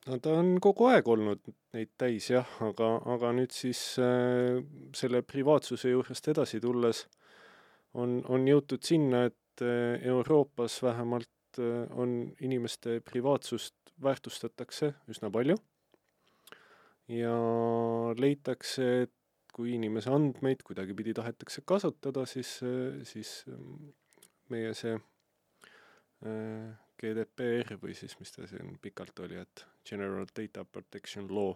No 0.06 0.18
ta 0.22 0.36
on 0.40 0.56
kogu 0.62 0.88
aeg 0.90 1.08
olnud 1.08 1.42
neid 1.76 1.92
täis 1.98 2.30
jah, 2.30 2.48
aga, 2.64 2.96
aga 3.14 3.32
nüüd 3.36 3.54
siis 3.54 3.80
äh, 4.02 4.60
selle 4.96 5.22
privaatsuse 5.26 5.92
juurest 5.92 6.28
edasi 6.32 6.60
tulles 6.62 7.06
on, 7.96 8.20
on 8.32 8.46
jõutud 8.48 8.84
sinna, 8.86 9.26
et 9.30 9.64
äh, 9.64 9.96
Euroopas 10.08 10.78
vähemalt 10.84 11.60
äh, 11.60 11.84
on 11.96 12.18
inimeste 12.44 13.00
privaatsust 13.04 13.74
väärtustatakse 14.02 14.92
üsna 15.10 15.30
palju. 15.32 15.56
Ja 17.08 17.36
leitakse, 18.18 18.88
et 19.06 19.12
kui 19.54 19.76
inimese 19.76 20.10
andmeid 20.12 20.64
kuidagipidi 20.66 21.14
tahetakse 21.16 21.62
kasutada, 21.64 22.26
siis, 22.28 22.58
siis 23.08 23.30
mm, 23.46 23.92
meie 24.52 24.74
see 24.76 24.96
äh, 24.96 26.74
GDPR 27.00 27.78
või 27.80 27.94
siis 27.96 28.18
mis 28.20 28.34
ta 28.34 28.48
siin 28.50 28.76
pikalt 28.82 29.24
oli, 29.24 29.38
et 29.40 29.64
General 29.86 30.26
Data 30.36 30.64
Protection 30.64 31.28
Law. 31.34 31.54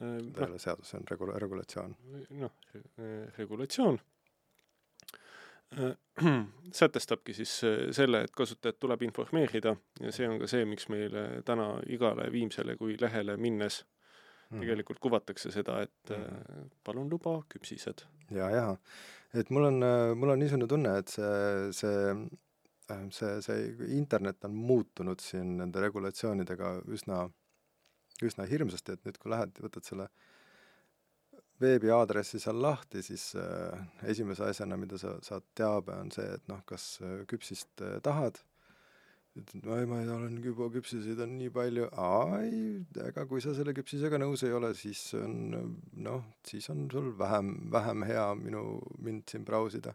Äh, 0.00 0.16
ta 0.32 0.46
ei 0.46 0.52
ole 0.52 0.62
seadus, 0.62 0.90
see 0.90 1.00
on 1.00 1.08
regula-, 1.10 1.38
regulatsioon. 1.42 1.96
noh, 2.40 2.56
regulatsioon 3.38 4.00
sätestabki 6.72 7.34
siis 7.34 7.52
selle, 7.94 8.24
et 8.24 8.32
kasutajat 8.36 8.80
tuleb 8.82 9.04
informeerida 9.06 9.76
ja 10.02 10.12
see 10.12 10.26
on 10.28 10.40
ka 10.42 10.48
see, 10.50 10.64
miks 10.66 10.88
meile 10.90 11.44
täna 11.46 11.76
igale 11.86 12.26
Viimsele 12.32 12.74
kui 12.76 12.96
lehele 13.00 13.36
minnes 13.38 13.84
mm. 14.50 14.58
tegelikult 14.58 14.98
kuvatakse 14.98 15.52
seda, 15.54 15.80
et 15.86 16.14
mm. 16.16 16.70
palun 16.84 17.10
luba 17.10 17.38
küpsised. 17.52 18.02
ja, 18.34 18.50
ja, 18.50 18.66
et 19.34 19.50
mul 19.54 19.68
on, 19.70 19.84
mul 20.18 20.34
on 20.34 20.42
niisugune 20.42 20.68
tunne, 20.70 20.96
et 20.98 21.14
see, 21.14 21.70
see 21.76 22.02
äh, 22.10 22.24
see, 23.14 23.36
see 23.44 23.88
internet 23.96 24.44
on 24.48 24.56
muutunud 24.56 25.22
siin 25.24 25.56
nende 25.60 25.82
regulatsioonidega 25.84 26.74
üsna, 26.92 27.24
üsna 28.24 28.46
hirmsasti, 28.50 28.96
et 28.96 29.08
nüüd, 29.08 29.18
kui 29.20 29.32
lähed, 29.32 29.56
võtad 29.64 29.86
selle 29.86 30.10
veebiaadressi 31.60 32.40
seal 32.40 32.60
lahti, 32.62 33.02
siis 33.04 33.30
äh, 33.36 33.82
esimese 34.08 34.46
asjana, 34.48 34.78
mida 34.80 34.98
sa 35.00 35.16
saad 35.24 35.44
teabe, 35.56 35.96
on 36.00 36.12
see, 36.14 36.26
et 36.38 36.46
noh, 36.48 36.62
kas 36.68 36.94
küpsist 37.28 37.84
äh, 37.84 37.98
tahad 38.04 38.40
ütled, 39.38 39.66
ei 39.76 39.86
ma 39.86 40.00
olen 40.16 40.38
juba 40.42 40.66
küpsiseid 40.74 41.20
on 41.22 41.36
nii 41.38 41.52
palju, 41.54 41.86
ei, 42.40 42.60
ega 43.06 43.24
kui 43.30 43.42
sa 43.44 43.54
selle 43.54 43.74
küpsisega 43.76 44.18
nõus 44.18 44.42
ei 44.46 44.54
ole, 44.56 44.72
siis 44.78 45.02
on 45.18 45.36
noh, 46.02 46.24
siis 46.46 46.66
on 46.72 46.86
sul 46.90 47.12
vähem, 47.18 47.52
vähem 47.70 48.04
hea 48.08 48.26
minu, 48.40 48.64
mind 48.98 49.30
siin 49.30 49.46
brausida. 49.46 49.94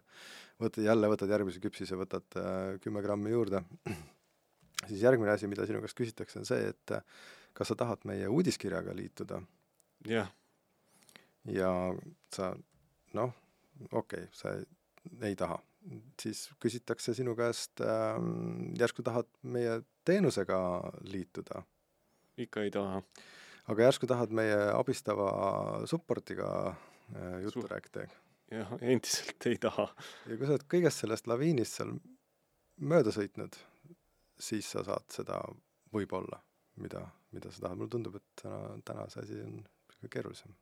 võtad 0.62 0.86
jälle, 0.86 1.10
võtad 1.12 1.32
järgmise 1.32 1.60
küpsise, 1.60 1.98
võtad 2.00 2.38
äh, 2.40 2.78
kümme 2.80 3.02
grammi 3.04 3.34
juurde. 3.34 3.60
siis 4.88 5.02
järgmine 5.02 5.34
asi, 5.34 5.50
mida 5.52 5.66
sinu 5.68 5.82
käest 5.84 5.98
küsitakse, 5.98 6.40
on 6.40 6.48
see, 6.48 6.72
et 6.72 6.96
kas 7.56 7.72
sa 7.72 7.76
tahad 7.76 8.08
meie 8.08 8.28
uudiskirjaga 8.28 8.96
liituda. 8.96 9.42
jah. 10.08 10.32
ja 11.52 11.70
sa 12.32 12.54
noh, 13.14 13.32
okei 13.92 14.24
okay,, 14.24 14.32
sa 14.32 14.56
ei, 14.56 14.64
ei 15.28 15.36
taha 15.36 15.60
siis 16.20 16.46
küsitakse 16.62 17.14
sinu 17.16 17.36
käest 17.38 17.82
äh,, 17.84 18.18
järsku 18.78 19.04
tahad 19.06 19.28
meie 19.42 19.80
teenusega 20.04 20.58
liituda? 21.06 21.62
ikka 22.36 22.66
ei 22.66 22.70
taha. 22.70 23.02
aga 23.72 23.88
järsku 23.88 24.08
tahad 24.10 24.34
meie 24.34 24.58
abistava 24.74 25.30
supportiga 25.86 26.50
äh, 26.68 27.42
juttu 27.44 27.62
Su 27.62 27.68
rääkida? 27.68 28.06
jah, 28.50 28.74
endiselt 28.80 29.46
ei 29.46 29.58
taha. 29.62 29.88
ja 30.26 30.36
kui 30.36 30.46
sa 30.46 30.56
oled 30.56 30.68
kõigest 30.74 31.04
sellest 31.04 31.30
laviinist 31.30 31.80
seal 31.80 31.96
mööda 32.76 33.12
sõitnud, 33.14 33.56
siis 34.38 34.68
sa 34.70 34.84
saad 34.84 35.08
seda 35.12 35.40
võib-olla, 35.94 36.42
mida, 36.82 37.06
mida 37.32 37.50
sa 37.52 37.66
tahad, 37.66 37.80
mulle 37.80 37.92
tundub, 37.92 38.18
et 38.20 38.42
täna, 38.42 38.76
täna 38.84 39.06
see 39.12 39.24
asi 39.24 39.40
on 39.42 39.60
keerulisem. 40.12 40.54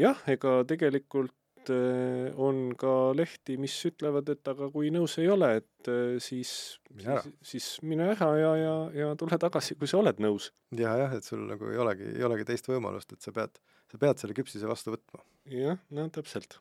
jah, 0.00 0.22
ega 0.32 0.56
tegelikult 0.68 1.34
et 1.64 1.72
äh, 1.72 2.34
on 2.40 2.74
ka 2.76 3.12
lehti, 3.16 3.56
mis 3.60 3.74
ütlevad, 3.88 4.28
et 4.32 4.48
aga 4.50 4.68
kui 4.72 4.90
nõus 4.92 5.16
ei 5.22 5.28
ole, 5.32 5.50
et 5.62 5.90
äh, 5.90 6.16
siis, 6.22 6.78
siis, 6.90 7.28
siis 7.42 7.68
mine 7.82 8.10
ära 8.12 8.30
ja, 8.38 8.52
ja, 8.58 8.74
ja 9.00 9.12
tule 9.20 9.38
tagasi, 9.40 9.76
kui 9.80 9.88
sa 9.90 10.00
oled 10.02 10.20
nõus 10.22 10.50
ja,. 10.76 10.94
jah, 11.00 11.14
et 11.16 11.24
sul 11.24 11.44
nagu 11.48 11.70
ei 11.72 11.80
olegi, 11.80 12.10
ei 12.16 12.26
olegi 12.26 12.46
teist 12.48 12.68
võimalust, 12.68 13.14
et 13.16 13.24
sa 13.24 13.32
pead, 13.34 13.60
sa 13.92 14.00
pead 14.00 14.20
selle 14.20 14.36
küpsise 14.36 14.68
vastu 14.68 14.94
võtma. 14.94 15.22
jah, 15.50 15.80
no 15.96 16.08
täpselt. 16.12 16.58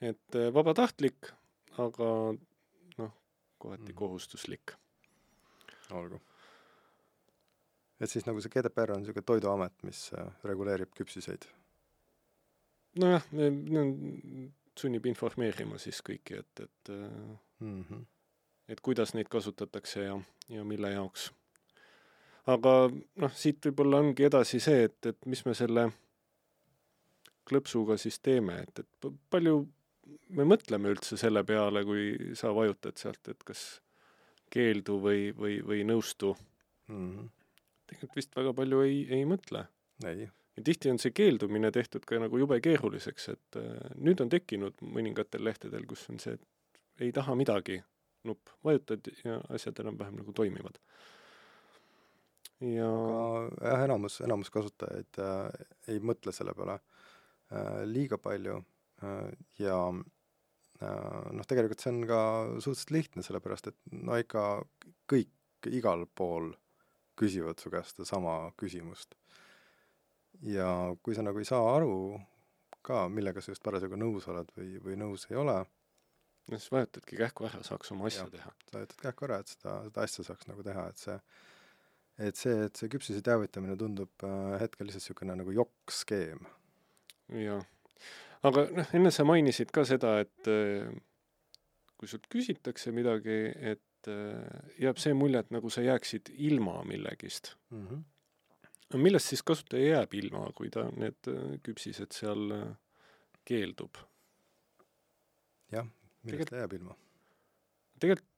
et 0.00 0.38
äh, 0.38 0.50
vabatahtlik, 0.54 1.30
aga 1.82 2.08
noh, 2.98 3.12
kohati 3.62 3.92
mm. 3.92 3.98
kohustuslik. 4.00 4.74
olgu. 5.94 6.18
et 8.00 8.10
siis 8.10 8.26
nagu 8.26 8.42
see 8.42 8.52
GDPR 8.54 8.96
on 8.96 9.04
niisugune 9.04 9.30
toiduamet, 9.34 9.78
mis 9.86 10.08
reguleerib 10.44 10.92
küpsiseid 10.98 11.46
nojah, 12.98 13.24
sunnib 14.76 15.06
informeerima 15.08 15.78
siis 15.80 16.02
kõiki, 16.04 16.40
et, 16.42 16.60
et 16.60 16.92
mm 17.60 17.82
-hmm. 17.82 18.04
et 18.68 18.80
kuidas 18.80 19.14
neid 19.14 19.28
kasutatakse 19.28 20.04
ja, 20.04 20.20
ja 20.48 20.64
mille 20.64 20.90
jaoks. 20.90 21.30
aga 22.46 22.90
noh, 23.16 23.32
siit 23.34 23.66
võib-olla 23.66 24.00
ongi 24.00 24.24
edasi 24.24 24.60
see, 24.60 24.84
et, 24.84 25.06
et 25.06 25.26
mis 25.26 25.44
me 25.46 25.54
selle 25.54 25.90
klõpsuga 27.46 27.96
siis 27.96 28.18
teeme, 28.18 28.60
et, 28.62 28.78
et 28.78 29.12
palju 29.30 29.66
me 30.28 30.44
mõtleme 30.44 30.90
üldse 30.94 31.16
selle 31.16 31.42
peale, 31.44 31.84
kui 31.84 32.34
sa 32.38 32.52
vajutad 32.54 32.98
sealt, 33.00 33.28
et 33.28 33.42
kas 33.44 33.64
keeldu 34.52 34.98
või, 35.02 35.30
või, 35.36 35.58
või 35.66 35.84
nõustu 35.86 36.34
mm. 36.88 36.96
-hmm. 36.96 37.30
tegelikult 37.86 38.16
vist 38.16 38.36
väga 38.36 38.54
palju 38.54 38.82
ei, 38.86 39.06
ei 39.18 39.24
mõtle. 39.24 39.66
ei, 40.04 40.28
ja 40.56 40.62
tihti 40.64 40.90
on 40.90 41.00
see 41.00 41.12
keeldumine 41.16 41.70
tehtud 41.72 42.04
ka 42.08 42.18
nagu 42.20 42.38
jube 42.40 42.58
keeruliseks, 42.64 43.28
et 43.34 43.58
äh, 43.60 43.90
nüüd 44.00 44.22
on 44.24 44.32
tekkinud 44.32 44.80
mõningatel 44.82 45.44
lehtedel, 45.44 45.84
kus 45.88 46.06
on 46.12 46.20
see, 46.22 46.38
ei 47.02 47.12
taha 47.16 47.36
midagi, 47.38 47.78
nupp, 48.26 48.54
vajutad 48.64 49.10
ja 49.24 49.38
asjad 49.54 49.84
enam-vähem 49.84 50.22
nagu 50.22 50.32
toimivad. 50.36 50.80
ja 52.64 52.88
aga 52.88 53.68
jah, 53.68 53.82
enamus, 53.84 54.20
enamus 54.24 54.50
kasutajaid 54.50 55.20
äh, 55.20 55.66
ei 55.92 56.00
mõtle 56.00 56.32
selle 56.32 56.54
peale 56.56 56.78
äh, 56.78 57.82
liiga 57.84 58.16
palju 58.18 58.56
äh, 59.04 59.34
ja 59.60 59.80
äh, 59.92 61.26
noh, 61.36 61.44
tegelikult 61.48 61.84
see 61.84 61.92
on 61.92 62.06
ka 62.08 62.20
suhteliselt 62.64 62.94
lihtne, 62.96 63.26
sellepärast 63.26 63.68
et 63.72 63.76
no 63.92 64.16
ikka 64.16 64.46
kõik 65.12 65.68
igal 65.68 66.06
pool 66.14 66.54
küsivad 67.16 67.60
su 67.60 67.68
käest 67.72 67.96
sedasama 67.96 68.38
küsimust 68.56 69.16
ja 70.42 70.68
kui 71.02 71.14
sa 71.14 71.22
nagu 71.22 71.38
ei 71.38 71.48
saa 71.48 71.62
aru 71.76 72.20
ka, 72.86 73.08
millega 73.08 73.40
sa 73.42 73.50
just 73.50 73.64
parasjagu 73.66 73.98
nõus 73.98 74.28
oled 74.30 74.50
või, 74.56 74.76
või 74.82 74.96
nõus 75.00 75.26
ei 75.30 75.36
ole, 75.40 75.58
no 76.50 76.58
siis 76.60 76.72
vajutadki 76.72 77.18
kähku 77.18 77.48
ära, 77.48 77.62
saaks 77.66 77.92
oma 77.94 78.06
asja 78.10 78.24
Jah. 78.24 78.32
teha. 78.36 78.52
sa 78.70 78.82
ütled 78.84 79.02
kähku 79.02 79.28
ära, 79.28 79.40
et 79.42 79.52
seda, 79.52 79.78
seda 79.88 80.06
asja 80.06 80.26
saaks 80.28 80.48
nagu 80.50 80.66
teha, 80.66 80.88
et 80.92 81.02
see 81.02 81.18
et 82.28 82.38
see, 82.40 82.54
et 82.68 82.78
see 82.78 82.92
küpsise 82.92 83.20
teavitamine 83.24 83.76
tundub 83.76 84.24
äh, 84.24 84.54
hetkel 84.62 84.88
lihtsalt 84.88 85.04
niisugune 85.04 85.36
nagu 85.36 85.52
jokk-skeem. 85.52 86.46
jah, 87.42 87.66
aga 88.46 88.68
noh, 88.78 88.94
enne 88.96 89.12
sa 89.12 89.26
mainisid 89.28 89.72
ka 89.74 89.84
seda, 89.88 90.16
et 90.24 90.50
äh, 90.50 90.88
kui 91.96 92.08
sult 92.08 92.28
küsitakse 92.32 92.92
midagi, 92.94 93.38
et 93.72 94.10
äh, 94.12 94.72
jääb 94.80 95.00
see 95.02 95.16
mulje, 95.16 95.44
et 95.44 95.52
nagu 95.54 95.72
sa 95.72 95.84
jääksid 95.84 96.32
ilma 96.48 96.82
millegist. 96.88 97.56
Mm 97.70 97.86
-hmm. 97.86 98.04
No 98.92 99.02
millest 99.02 99.32
siis 99.32 99.42
kasutaja 99.46 99.98
jääb 99.98 100.14
ilma, 100.20 100.46
kui 100.56 100.70
ta 100.72 100.86
need 100.94 101.30
äh, 101.32 101.56
küpsised 101.66 102.14
seal 102.16 102.52
äh, 102.54 102.68
keeldub? 103.46 103.98
jah, 105.74 105.88
millest 106.26 106.52
ta 106.52 106.62
jääb 106.62 106.78
ilma? 106.78 106.96
tegelikult 108.00 108.32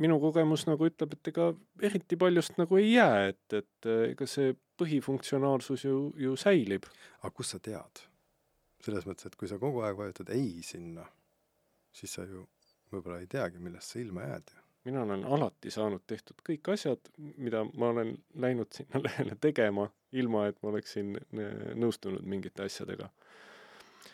minu 0.00 0.20
kogemus 0.22 0.66
nagu 0.68 0.86
ütleb, 0.86 1.16
et 1.16 1.30
ega 1.32 1.48
eriti 1.82 2.18
paljust 2.18 2.60
nagu 2.60 2.78
ei 2.78 2.92
jää, 2.92 3.32
et, 3.32 3.56
et 3.58 3.88
äh, 3.90 4.04
ega 4.12 4.28
see 4.30 4.54
põhifunktsionaalsus 4.80 5.84
ju, 5.88 5.98
ju 6.20 6.36
säilib. 6.38 6.86
aga 7.20 7.34
kust 7.34 7.56
sa 7.56 7.62
tead? 7.62 8.06
selles 8.80 9.04
mõttes, 9.04 9.28
et 9.28 9.36
kui 9.36 9.48
sa 9.50 9.58
kogu 9.60 9.82
aeg 9.84 9.98
vajutad 9.98 10.30
ei 10.32 10.62
sinna, 10.64 11.04
siis 11.92 12.14
sa 12.16 12.24
ju 12.24 12.46
võib-olla 12.92 13.18
ei 13.20 13.28
teagi, 13.30 13.60
millest 13.60 13.92
sa 13.92 14.00
ilma 14.00 14.24
jääd 14.24 14.54
ju. 14.54 14.59
Mina 14.84 15.02
olen 15.02 15.24
alati 15.24 15.70
saanud 15.70 16.02
tehtud 16.06 16.40
kõik 16.46 16.72
asjad, 16.72 17.10
mida 17.36 17.64
ma 17.74 17.90
olen 17.94 18.14
läinud 18.34 18.72
sinna 18.74 19.02
lehele 19.06 19.36
tegema, 19.40 19.88
ilma 20.12 20.46
et 20.50 20.58
ma 20.62 20.72
oleksin 20.72 21.16
äh, 21.16 21.74
nõustunud 21.78 22.26
mingite 22.26 22.64
asjadega. 22.66 23.10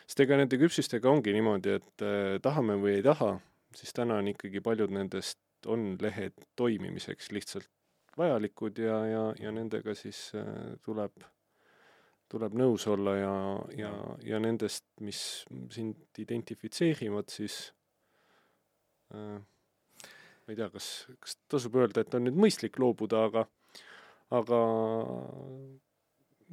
sest 0.06 0.20
ega 0.20 0.36
nende 0.38 0.58
küpsistega 0.58 1.10
ongi 1.10 1.34
niimoodi, 1.36 1.78
et 1.80 2.04
äh, 2.04 2.36
tahame 2.42 2.78
või 2.82 2.98
ei 2.98 3.06
taha, 3.06 3.36
siis 3.76 3.94
täna 3.94 4.20
on 4.22 4.28
ikkagi 4.34 4.60
paljud 4.60 4.92
nendest 4.94 5.38
on 5.66 5.96
lehe 6.00 6.30
toimimiseks 6.56 7.32
lihtsalt 7.32 7.70
vajalikud 8.18 8.78
ja, 8.78 9.00
ja, 9.06 9.24
ja 9.40 9.52
nendega 9.52 9.94
siis 9.94 10.30
äh, 10.34 10.76
tuleb, 10.84 11.24
tuleb 12.32 12.54
nõus 12.56 12.86
olla 12.90 13.16
ja, 13.16 13.34
ja, 13.76 13.92
ja 14.24 14.40
nendest, 14.42 14.86
mis 15.00 15.20
sind 15.74 16.18
identifitseerivad, 16.22 17.28
siis 17.32 17.58
äh, 19.14 19.38
ma 20.46 20.54
ei 20.54 20.58
tea, 20.58 20.68
kas, 20.70 20.88
kas 21.22 21.36
tasub 21.50 21.76
öelda, 21.80 22.04
et 22.04 22.14
on 22.14 22.26
nüüd 22.28 22.38
mõistlik 22.38 22.78
loobuda, 22.78 23.24
aga, 23.26 23.42
aga 24.38 24.60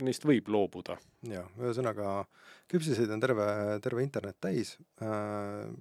neist 0.02 0.26
võib 0.26 0.50
loobuda. 0.50 0.98
jah, 1.30 1.50
ühesõnaga 1.62 2.24
küpsiseid 2.72 3.12
on 3.14 3.22
terve, 3.22 3.46
terve 3.86 4.04
internet 4.06 4.40
täis, 4.42 4.76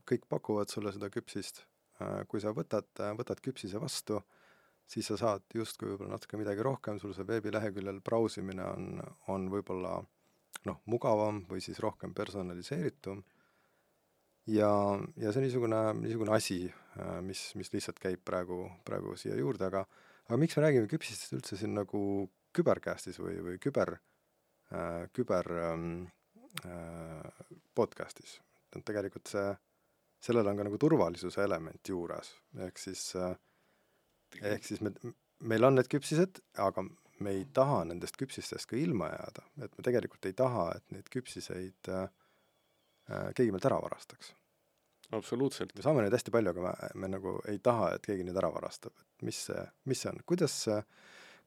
kõik 0.09 0.29
pakuvad 0.29 0.73
sulle 0.73 0.93
seda 0.93 1.09
küpsist, 1.13 1.65
kui 2.29 2.43
sa 2.43 2.53
võtad, 2.53 2.91
võtad 3.17 3.41
küpsise 3.41 3.81
vastu, 3.81 4.21
siis 4.85 5.09
sa 5.09 5.17
saad 5.17 5.47
justkui 5.55 5.93
võib-olla 5.93 6.19
natuke 6.19 6.41
midagi 6.41 6.65
rohkem, 6.67 6.99
sul 7.01 7.15
see 7.17 7.27
veebileheküljel 7.29 8.03
brausimine 8.05 8.67
on, 8.67 8.89
on 9.33 9.49
võib-olla 9.53 9.97
noh, 10.69 10.83
mugavam 10.91 11.43
või 11.49 11.63
siis 11.65 11.81
rohkem 11.83 12.13
personaliseeritum. 12.15 13.23
Ja, 14.47 14.71
ja 15.17 15.33
see 15.33 15.45
niisugune, 15.45 15.81
niisugune 16.01 16.35
asi, 16.37 16.65
mis, 17.27 17.45
mis 17.59 17.73
lihtsalt 17.73 18.01
käib 18.03 18.23
praegu, 18.27 18.65
praegu 18.87 19.17
siia 19.21 19.37
juurde, 19.39 19.69
aga 19.69 19.85
aga 20.29 20.39
miks 20.41 20.57
me 20.57 20.65
räägime 20.65 20.91
küpsistest 20.91 21.35
üldse 21.37 21.59
siin 21.61 21.75
nagu 21.77 22.01
kübercastis 22.57 23.19
või, 23.21 23.37
või 23.45 23.59
küber 23.63 23.97
äh,, 24.73 25.09
küber 25.17 25.49
ähm, 25.67 25.91
äh, 26.65 27.45
podcastis, 27.75 28.39
et 28.73 28.85
tegelikult 28.87 29.31
see, 29.33 29.49
sellel 30.23 30.49
on 30.49 30.61
ka 30.61 30.69
nagu 30.69 30.79
turvalisuse 30.81 31.43
element 31.45 31.89
juures, 31.89 32.35
ehk 32.69 32.81
siis 32.81 33.11
äh, 33.19 33.35
ehk 34.41 34.65
siis 34.65 34.81
me, 34.85 34.95
meil 35.43 35.69
on 35.69 35.77
need 35.79 35.91
küpsised, 35.93 36.41
aga 36.61 36.87
me 37.23 37.37
ei 37.37 37.45
taha 37.55 37.83
nendest 37.89 38.17
küpsistest 38.21 38.71
ka 38.71 38.79
ilma 38.79 39.11
jääda, 39.13 39.47
et 39.67 39.77
me 39.77 39.87
tegelikult 39.87 40.27
ei 40.29 40.37
taha, 40.39 40.71
et 40.77 40.97
neid 40.97 41.11
küpsiseid 41.13 41.93
äh, 41.93 42.07
äh, 42.07 42.22
keegi 43.37 43.55
meilt 43.55 43.69
ära 43.71 43.81
varastaks. 43.83 44.35
absoluutselt. 45.13 45.75
me 45.77 45.85
saame 45.85 46.05
neid 46.05 46.15
hästi 46.17 46.35
palju, 46.35 46.55
aga 46.55 46.69
me, 46.69 46.93
me 46.95 47.15
nagu 47.17 47.39
ei 47.53 47.59
taha, 47.59 47.95
et 47.97 48.07
keegi 48.07 48.25
neid 48.29 48.39
ära 48.41 48.53
varastab, 48.55 48.95
et 48.97 49.27
mis 49.29 49.47
see, 49.49 49.67
mis 49.91 50.05
see 50.05 50.13
on, 50.13 50.23
kuidas 50.27 50.61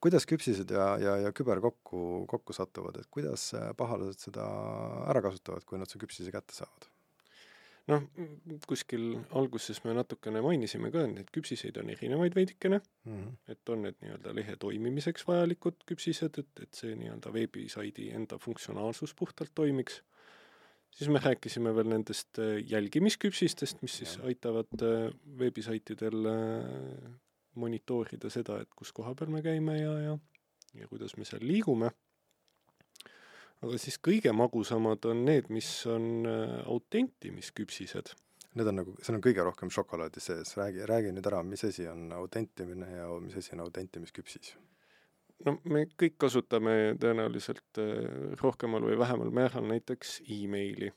kuidas 0.03 0.27
küpsised 0.29 0.69
ja, 0.69 0.89
ja, 1.01 1.15
ja 1.23 1.31
küber 1.33 1.61
kokku, 1.63 2.25
kokku 2.29 2.53
satuvad, 2.53 2.99
et 3.01 3.07
kuidas 3.13 3.47
äh, 3.57 3.71
pahalased 3.77 4.27
seda 4.27 4.43
ära 5.09 5.23
kasutavad, 5.25 5.65
kui 5.65 5.79
nad 5.81 5.89
su 5.89 6.01
küpsise 6.01 6.33
kätte 6.35 6.57
saavad? 6.57 6.91
noh, 7.85 8.05
kuskil 8.65 9.03
alguses 9.37 9.83
me 9.85 9.93
natukene 9.93 10.41
mainisime 10.41 10.89
ka, 10.93 11.03
et 11.05 11.11
neid 11.13 11.27
küpsiseid 11.33 11.77
on 11.81 11.91
erinevaid 11.93 12.33
veidikene, 12.37 12.79
mm. 13.05 13.17
-hmm. 13.19 13.35
et 13.53 13.69
on 13.69 13.83
need 13.85 13.99
nii-öelda 14.01 14.33
lehe 14.33 14.55
toimimiseks 14.61 15.27
vajalikud 15.27 15.85
küpsised, 15.91 16.39
et, 16.41 16.63
et 16.65 16.73
see 16.73 16.95
nii-öelda 16.97 17.33
veebisaidi 17.33 18.09
enda 18.17 18.39
funktsionaalsus 18.41 19.13
puhtalt 19.13 19.53
toimiks. 19.55 20.01
Siis 20.95 21.11
me 21.11 21.19
rääkisime 21.23 21.73
veel 21.75 21.91
nendest 21.91 22.39
äh, 22.39 22.57
jälgimisküpsistest, 22.71 23.81
mis 23.83 23.97
siis 24.01 24.17
Jah. 24.17 24.31
aitavad 24.31 24.81
äh, 24.81 25.11
veebisaitidel 25.39 26.31
äh, 26.31 27.11
monitoorida 27.55 28.31
seda, 28.31 28.59
et 28.63 28.71
kus 28.75 28.91
koha 28.95 29.13
peal 29.15 29.31
me 29.31 29.43
käime 29.45 29.77
ja, 29.79 29.93
ja 30.09 30.17
ja 30.75 30.87
kuidas 30.91 31.15
me 31.15 31.23
seal 31.23 31.43
liigume. 31.47 31.91
aga 33.63 33.77
siis 33.79 33.95
kõige 34.03 34.33
magusamad 34.35 35.05
on 35.07 35.23
need, 35.25 35.47
mis 35.49 35.69
on 35.87 36.27
autentimisküpsised 36.65 38.11
Need 38.55 38.69
on 38.71 38.77
nagu, 38.79 38.93
seal 39.03 39.17
on 39.17 39.23
kõige 39.23 39.43
rohkem 39.43 39.71
šokolaadi 39.73 40.21
sees, 40.23 40.53
räägi, 40.55 40.85
räägi 40.87 41.11
nüüd 41.11 41.25
ära, 41.27 41.41
mis 41.43 41.65
asi 41.67 41.89
on 41.91 42.07
autentimine 42.15 42.87
ja 42.87 43.07
mis 43.19 43.35
asi 43.35 43.51
on 43.51 43.65
autentimisküpsis? 43.65 44.53
No 45.45 45.57
me 45.71 45.85
kõik 46.01 46.19
kasutame 46.21 46.95
tõenäoliselt 47.01 47.81
äh, 47.81 48.35
rohkemal 48.41 48.85
või 48.85 48.99
vähemal 48.99 49.33
määral 49.35 49.67
näiteks 49.69 50.21
emaili 50.41 50.91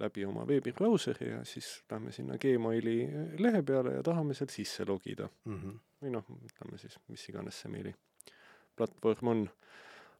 läbi 0.00 0.24
oma 0.24 0.46
veebibrauseri 0.48 1.30
ja 1.30 1.42
siis 1.44 1.82
lähme 1.90 2.12
sinna 2.12 2.38
Gmaili 2.40 2.98
äh, 3.04 3.34
lehe 3.38 3.62
peale 3.62 3.98
ja 3.98 4.02
tahame 4.02 4.34
seal 4.34 4.50
sisse 4.50 4.84
logida. 4.88 5.28
mm. 5.44 5.58
-hmm. 5.58 5.80
või 6.02 6.14
noh, 6.16 6.24
ütleme 6.44 6.78
siis, 6.78 6.98
mis 7.08 7.28
iganes 7.28 7.60
see 7.60 7.72
meili 7.72 7.94
platvorm 8.76 9.28
on. 9.28 9.50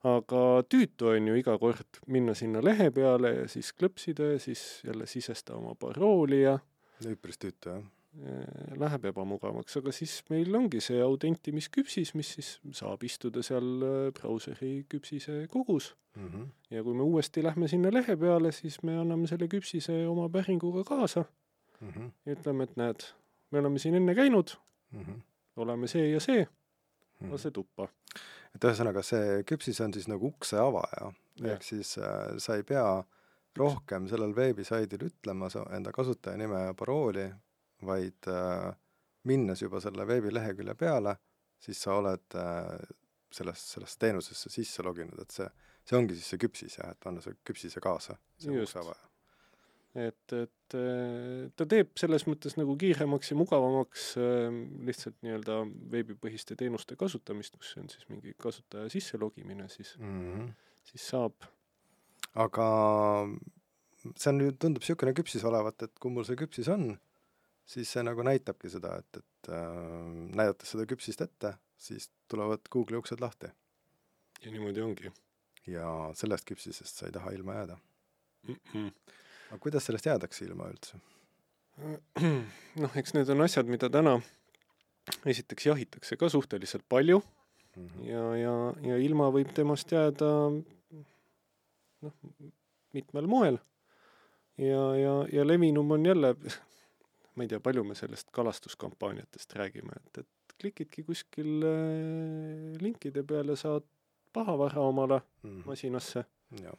aga 0.03 0.39
tüütu 0.67 1.13
on 1.13 1.29
ju 1.29 1.35
iga 1.39 1.59
kord 1.59 2.01
minna 2.07 2.35
sinna 2.35 2.61
lehe 2.65 2.91
peale 2.91 3.35
ja 3.37 3.49
siis 3.49 3.73
klõpsida 3.73 4.33
ja 4.33 4.39
siis 4.39 4.83
jälle 4.85 5.07
sisesta 5.07 5.55
oma 5.55 5.75
parooli 5.75 6.43
ja 6.43 6.59
üpris 7.07 7.39
tüütu, 7.39 7.69
jah. 7.69 7.85
Äh, 8.21 8.79
läheb 8.79 9.05
ebamugavaks, 9.05 9.77
aga 9.81 9.93
siis 9.93 10.19
meil 10.31 10.55
ongi 10.55 10.81
see 10.81 11.01
autentimisküpsis, 11.03 12.15
mis 12.15 12.35
siis 12.37 12.51
saab 12.73 13.03
istuda 13.05 13.43
seal 13.43 13.83
äh, 13.83 14.13
brauseri 14.19 14.85
küpsise 14.89 15.47
kogus 15.49 15.95
Mm 16.17 16.29
-hmm. 16.29 16.47
ja 16.71 16.83
kui 16.83 16.95
me 16.95 17.03
uuesti 17.03 17.43
lähme 17.43 17.69
sinna 17.69 17.89
lehe 17.93 18.17
peale, 18.17 18.53
siis 18.53 18.83
me 18.83 18.99
anname 18.99 19.27
selle 19.27 19.49
küpsise 19.49 20.07
oma 20.09 20.29
päringuga 20.29 20.85
kaasa 20.85 21.25
Mm 21.81 21.89
-hmm. 21.89 22.11
ja 22.27 22.33
ütleme, 22.33 22.63
et 22.63 22.77
näed, 22.77 23.01
me 23.51 23.59
oleme 23.59 23.79
siin 23.79 23.95
enne 23.95 24.15
käinud, 24.15 24.49
Mm 24.91 25.01
-hmm. 25.03 25.21
oleme 25.57 25.87
see 25.87 26.11
ja 26.11 26.21
see, 26.21 26.43
Mm 26.45 27.27
-hmm. 27.27 27.33
lase 27.33 27.51
tuppa. 27.51 27.89
et 28.55 28.65
ühesõnaga, 28.65 29.03
see 29.03 29.43
küpsis 29.43 29.81
on 29.85 29.93
siis 29.93 30.09
nagu 30.09 30.27
ukse 30.27 30.59
avaja, 30.59 31.13
ehk 31.45 31.63
siis 31.63 31.99
äh, 31.99 32.05
sa 32.39 32.57
ei 32.57 32.63
pea 32.63 33.05
rohkem 33.57 34.09
sellel 34.09 34.37
veebisaidil 34.37 35.01
ütlema 35.09 35.49
enda 35.77 35.93
kasutajanime 35.93 36.61
ja 36.61 36.75
parooli, 36.75 37.31
vaid 37.87 38.31
äh, 38.31 38.73
minnes 39.29 39.63
juba 39.63 39.81
selle 39.83 40.07
veebilehekülje 40.09 40.75
peale, 40.79 41.15
siis 41.63 41.81
sa 41.85 41.97
oled 42.01 42.39
äh, 42.39 42.91
sellest, 43.33 43.71
sellesse 43.77 44.03
teenusesse 44.03 44.53
sisse 44.53 44.85
loginud, 44.85 45.21
et 45.23 45.35
see, 45.35 45.49
see 45.87 45.99
ongi 45.99 46.19
siis 46.19 46.35
see 46.35 46.43
küpsis 46.43 46.79
jah, 46.81 46.93
et 46.93 47.01
panna 47.03 47.23
see 47.25 47.39
küpsise 47.47 47.83
kaasa, 47.85 48.19
see 48.41 48.55
Just. 48.55 48.73
ukse 48.73 48.83
avaja. 48.83 49.09
et, 50.09 50.35
et 50.39 50.77
äh, 50.79 51.47
ta 51.57 51.69
teeb 51.69 51.95
selles 52.01 52.27
mõttes 52.29 52.57
nagu 52.59 52.77
kiiremaks 52.81 53.33
ja 53.33 53.39
mugavamaks 53.39 54.11
äh, 54.21 54.59
lihtsalt 54.89 55.19
nii-öelda 55.25 55.63
veebipõhiste 55.95 56.59
teenuste 56.59 56.99
kasutamist, 57.01 57.59
kus 57.61 57.77
on 57.81 57.91
siis 57.93 58.09
mingi 58.11 58.35
kasutaja 58.41 58.91
sisse 58.93 59.21
logimine, 59.21 59.69
siis 59.73 59.95
mm, 60.01 60.23
-hmm. 60.33 60.53
siis 60.93 61.09
saab. 61.15 61.51
aga 62.35 62.69
see 64.17 64.31
on 64.33 64.39
nüüd, 64.41 64.59
tundub 64.59 64.83
niisugune 64.83 65.15
küpsis 65.15 65.45
olevat, 65.47 65.87
et 65.87 65.99
kui 66.03 66.11
mul 66.11 66.27
see 66.27 66.39
küpsis 66.41 66.71
on, 66.73 66.97
siis 67.67 67.93
see 67.93 68.03
nagu 68.03 68.23
näitabki 68.23 68.71
seda, 68.71 68.97
et, 68.99 69.23
et 69.23 69.53
äh, 69.55 69.67
näidates 70.35 70.75
seda 70.75 70.87
küpsist 70.87 71.21
ette, 71.25 71.55
siis 71.79 72.11
tulevad 72.29 72.69
Google'i 72.73 72.99
uksed 72.99 73.21
lahti. 73.21 73.51
ja 74.45 74.51
niimoodi 74.51 74.81
ongi. 74.81 75.13
ja 75.67 75.89
sellest 76.15 76.45
küpsisest 76.49 76.97
sa 76.97 77.07
ei 77.07 77.13
taha 77.13 77.31
ilma 77.31 77.55
jääda 77.55 77.79
mm. 78.49 78.57
-mm 78.75 79.19
aga 79.53 79.61
kuidas 79.61 79.85
sellest 79.85 80.07
jäädakse 80.09 80.47
ilma 80.47 80.71
üldse? 80.73 80.99
noh, 82.83 82.95
eks 82.97 83.13
need 83.17 83.29
on 83.33 83.45
asjad, 83.45 83.69
mida 83.69 83.91
täna 83.93 84.17
esiteks 85.29 85.67
jahitakse 85.69 86.17
ka 86.17 86.29
suhteliselt 86.33 86.85
palju 86.89 87.21
mm 87.21 87.89
-hmm. 87.89 88.07
ja, 88.09 88.25
ja, 88.37 88.55
ja 88.89 88.97
ilma 88.97 89.29
võib 89.35 89.53
temast 89.53 89.93
jääda 89.93 90.31
noh, 92.01 92.15
mitmel 92.93 93.27
moel. 93.27 93.59
ja, 94.57 94.83
ja, 94.97 95.15
ja 95.33 95.47
levinum 95.47 95.91
on 95.91 96.07
jälle, 96.07 96.35
ma 97.35 97.45
ei 97.45 97.49
tea, 97.49 97.61
palju 97.61 97.85
me 97.85 97.95
sellest 97.99 98.31
kalastuskampaaniatest 98.35 99.55
räägime, 99.57 99.97
et, 99.97 100.23
et 100.25 100.57
klikidki 100.61 101.05
kuskil 101.07 101.65
äh, 101.67 102.81
linkide 102.83 103.25
peale, 103.27 103.57
saad 103.57 103.87
pahavara 104.33 104.81
omale 104.81 105.21
mm 105.43 105.63
masinasse 105.67 106.25
ja. 106.61 106.73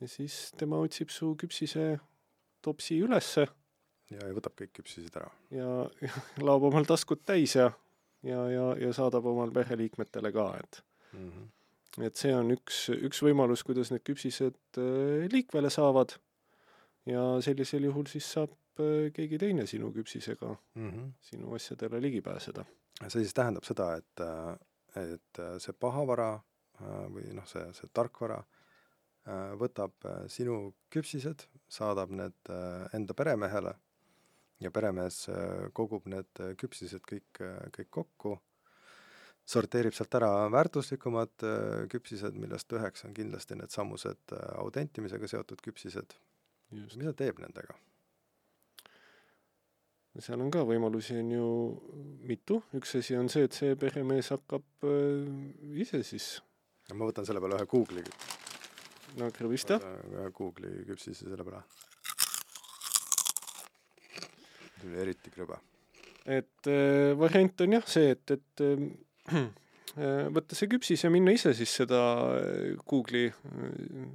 ja 0.00 0.08
siis 0.08 0.52
tema 0.58 0.78
otsib 0.82 1.10
su 1.10 1.34
küpsise 1.38 1.98
topsi 2.62 2.98
ülesse. 3.02 3.46
ja, 4.10 4.20
ja 4.26 4.34
võtab 4.36 4.56
kõik 4.58 4.74
küpsised 4.80 5.16
ära. 5.16 5.30
ja, 5.50 5.70
ja 6.02 6.22
laob 6.46 6.68
omal 6.70 6.86
taskud 6.88 7.24
täis 7.26 7.56
ja, 7.56 7.70
ja, 8.26 8.44
ja, 8.50 8.68
ja 8.86 8.92
saadab 8.96 9.26
omal 9.26 9.52
pereliikmetele 9.54 10.32
ka, 10.32 10.48
et 10.58 10.82
mm. 11.12 11.30
-hmm. 11.30 12.06
et 12.06 12.16
see 12.16 12.34
on 12.36 12.50
üks, 12.54 12.88
üks 12.94 13.22
võimalus, 13.22 13.64
kuidas 13.66 13.90
need 13.94 14.04
küpsised 14.06 14.58
äh, 14.78 15.28
liikvele 15.32 15.70
saavad. 15.70 16.18
ja 17.06 17.22
sellisel 17.42 17.84
juhul 17.84 18.06
siis 18.06 18.32
saab 18.32 18.50
keegi 19.12 19.38
teine 19.38 19.66
sinu 19.66 19.92
küpsisega 19.92 20.48
mm 20.74 20.90
-hmm. 20.90 21.12
sinu 21.20 21.54
asjadele 21.54 22.00
ligi 22.00 22.20
pääseda. 22.20 22.64
see 23.08 23.22
siis 23.22 23.34
tähendab 23.34 23.64
seda, 23.64 23.96
et, 23.96 24.20
äh, 24.20 25.12
et 25.12 25.40
see 25.58 25.72
pahavara 25.72 26.40
või 27.14 27.32
noh, 27.34 27.46
see, 27.46 27.72
see 27.72 27.88
tarkvara 27.92 28.42
Äh, 29.22 29.52
võtab 29.54 30.02
äh, 30.08 30.24
sinu 30.26 30.72
küpsised, 30.90 31.44
saadab 31.70 32.10
need 32.10 32.50
äh, 32.50 32.88
enda 32.96 33.14
peremehele 33.14 33.76
ja 34.62 34.70
peremees 34.74 35.24
kogub 35.74 36.04
need 36.10 36.38
küpsised 36.58 37.02
kõik, 37.06 37.40
kõik 37.74 37.88
kokku, 37.90 38.36
sorteerib 39.42 39.94
sealt 39.96 40.14
ära 40.14 40.28
väärtuslikumad 40.54 41.34
küpsised, 41.90 42.38
millest 42.38 42.70
üheks 42.70 43.02
on 43.08 43.16
kindlasti 43.16 43.58
needsamused 43.58 44.36
autentimisega 44.62 45.32
seotud 45.32 45.64
küpsised. 45.66 46.14
mis 46.70 46.94
ta 46.94 47.14
teeb 47.24 47.42
nendega? 47.42 47.74
Seal 50.20 50.40
on 50.44 50.50
ka 50.52 50.66
võimalusi 50.68 51.16
on 51.16 51.30
ju 51.32 51.48
mitu, 52.28 52.60
üks 52.76 52.98
asi 53.00 53.16
on 53.16 53.32
see, 53.32 53.48
et 53.48 53.56
see 53.56 53.76
peremees 53.80 54.28
hakkab 54.34 54.86
ise 55.72 56.02
siis. 56.04 56.34
ma 56.92 57.08
võtan 57.08 57.24
selle 57.24 57.40
peale 57.40 57.56
ühe 57.56 57.68
Google'i 57.70 58.04
no 59.18 59.30
tere 59.32 59.50
vista. 59.50 59.78
Google'i 60.36 60.84
küpsise 60.88 61.28
selle 61.28 61.44
peale. 61.46 61.62
tuli 64.82 64.98
eriti 64.98 65.30
krõbe. 65.30 65.60
et 66.26 66.70
äh, 66.70 67.12
variant 67.18 67.60
on 67.62 67.76
jah 67.76 67.84
see, 67.86 68.14
et, 68.16 68.32
et 68.34 68.62
äh, 69.36 70.26
võtta 70.34 70.58
see 70.58 70.70
küpsis 70.72 71.04
ja 71.04 71.10
minna 71.14 71.34
ise 71.34 71.52
siis 71.54 71.74
seda 71.82 72.00
äh, 72.38 72.72
Google'i 72.88 73.28
äh, 73.30 74.08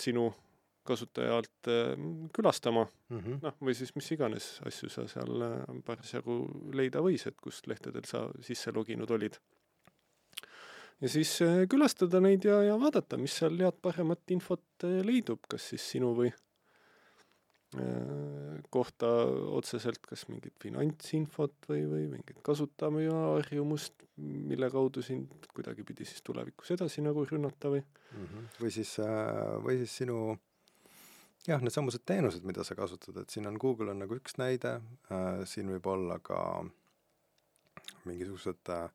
sinu 0.00 0.28
kasutajalt 0.84 1.70
äh, 1.70 1.96
külastama 2.34 2.86
mm 3.08 3.18
-hmm. 3.18 3.40
noh, 3.42 3.56
või 3.60 3.74
siis 3.74 3.94
mis 3.96 4.12
iganes 4.12 4.60
asju 4.66 4.88
sa 4.88 5.06
seal 5.08 5.42
äh, 5.48 5.58
parasjagu 5.86 6.38
leida 6.74 7.00
võis, 7.00 7.26
et 7.26 7.40
kust 7.40 7.66
lehtedel 7.66 8.04
sa 8.04 8.28
sisse 8.40 8.72
loginud 8.72 9.10
olid 9.10 9.38
ja 11.02 11.10
siis 11.10 11.34
äh, 11.42 11.64
külastada 11.70 12.20
neid 12.22 12.46
ja, 12.46 12.60
ja 12.66 12.78
vaadata, 12.80 13.18
mis 13.20 13.34
seal 13.40 13.58
head 13.60 13.78
paremat 13.82 14.34
infot 14.34 14.86
äh, 14.86 15.00
leidub, 15.06 15.40
kas 15.50 15.62
siis 15.72 15.84
sinu 15.94 16.12
või 16.18 16.30
äh, 16.30 16.36
kohta 18.74 19.10
otseselt 19.58 20.02
kas 20.06 20.28
mingit 20.30 20.54
finantsinfot 20.62 21.68
või, 21.70 21.82
või 21.90 22.06
mingit 22.14 22.38
kasutajaharjumust, 22.46 24.06
mille 24.22 24.68
kaudu 24.72 25.02
sind 25.04 25.50
kuidagipidi 25.56 26.06
siis 26.06 26.22
tulevikus 26.26 26.74
edasi 26.76 27.04
nagu 27.04 27.26
rünnata 27.26 27.72
või 27.74 27.82
mm. 27.82 28.24
-hmm. 28.24 28.48
või 28.62 28.70
siis, 28.78 28.92
või 29.66 29.76
siis 29.82 29.92
sinu 30.02 30.18
jah, 31.48 31.60
needsamused 31.62 32.04
teenused, 32.06 32.44
mida 32.46 32.64
sa 32.64 32.76
kasutad, 32.78 33.16
et 33.22 33.30
siin 33.30 33.46
on 33.50 33.58
Google 33.60 33.90
on 33.94 34.02
nagu 34.04 34.18
üks 34.18 34.38
näide 34.38 34.78
äh,, 35.10 35.44
siin 35.48 35.70
võib 35.74 35.86
olla 35.90 36.18
ka 36.22 36.40
mingisugused 38.06 38.70
äh, 38.74 38.90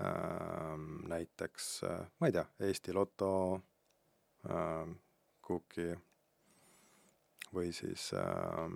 Ähm, 0.00 1.08
näiteks 1.08 1.84
äh, 1.84 2.06
ma 2.20 2.28
ei 2.28 2.32
tea, 2.32 2.44
Eesti 2.60 2.92
Loto 2.92 3.28
äh, 4.44 4.90
kuki 5.40 5.86
või 7.56 7.70
siis 7.72 8.10
äh, 8.12 8.74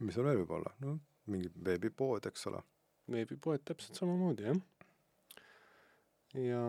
mis 0.00 0.16
seal 0.16 0.24
veel 0.30 0.40
võib 0.40 0.54
olla, 0.56 0.72
no 0.80 0.94
mingi 1.28 1.52
veebipood, 1.52 2.24
eks 2.30 2.48
ole. 2.48 2.62
veebipoed 3.12 3.66
täpselt 3.68 4.00
samamoodi, 4.00 4.48
jah. 4.48 4.62
ja 6.40 6.64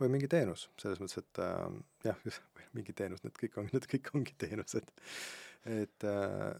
või 0.00 0.10
mingi 0.12 0.28
teenus, 0.30 0.68
selles 0.80 1.00
mõttes, 1.02 1.20
et 1.22 1.40
äh, 1.42 1.78
jah, 2.08 2.20
mingi 2.76 2.94
teenus, 2.96 3.22
need 3.24 3.38
kõik 3.38 3.58
on, 3.60 3.70
need 3.74 3.88
kõik 3.90 4.12
ongi 4.16 4.36
teenused. 4.40 4.92
et 5.68 6.08
äh, 6.08 6.52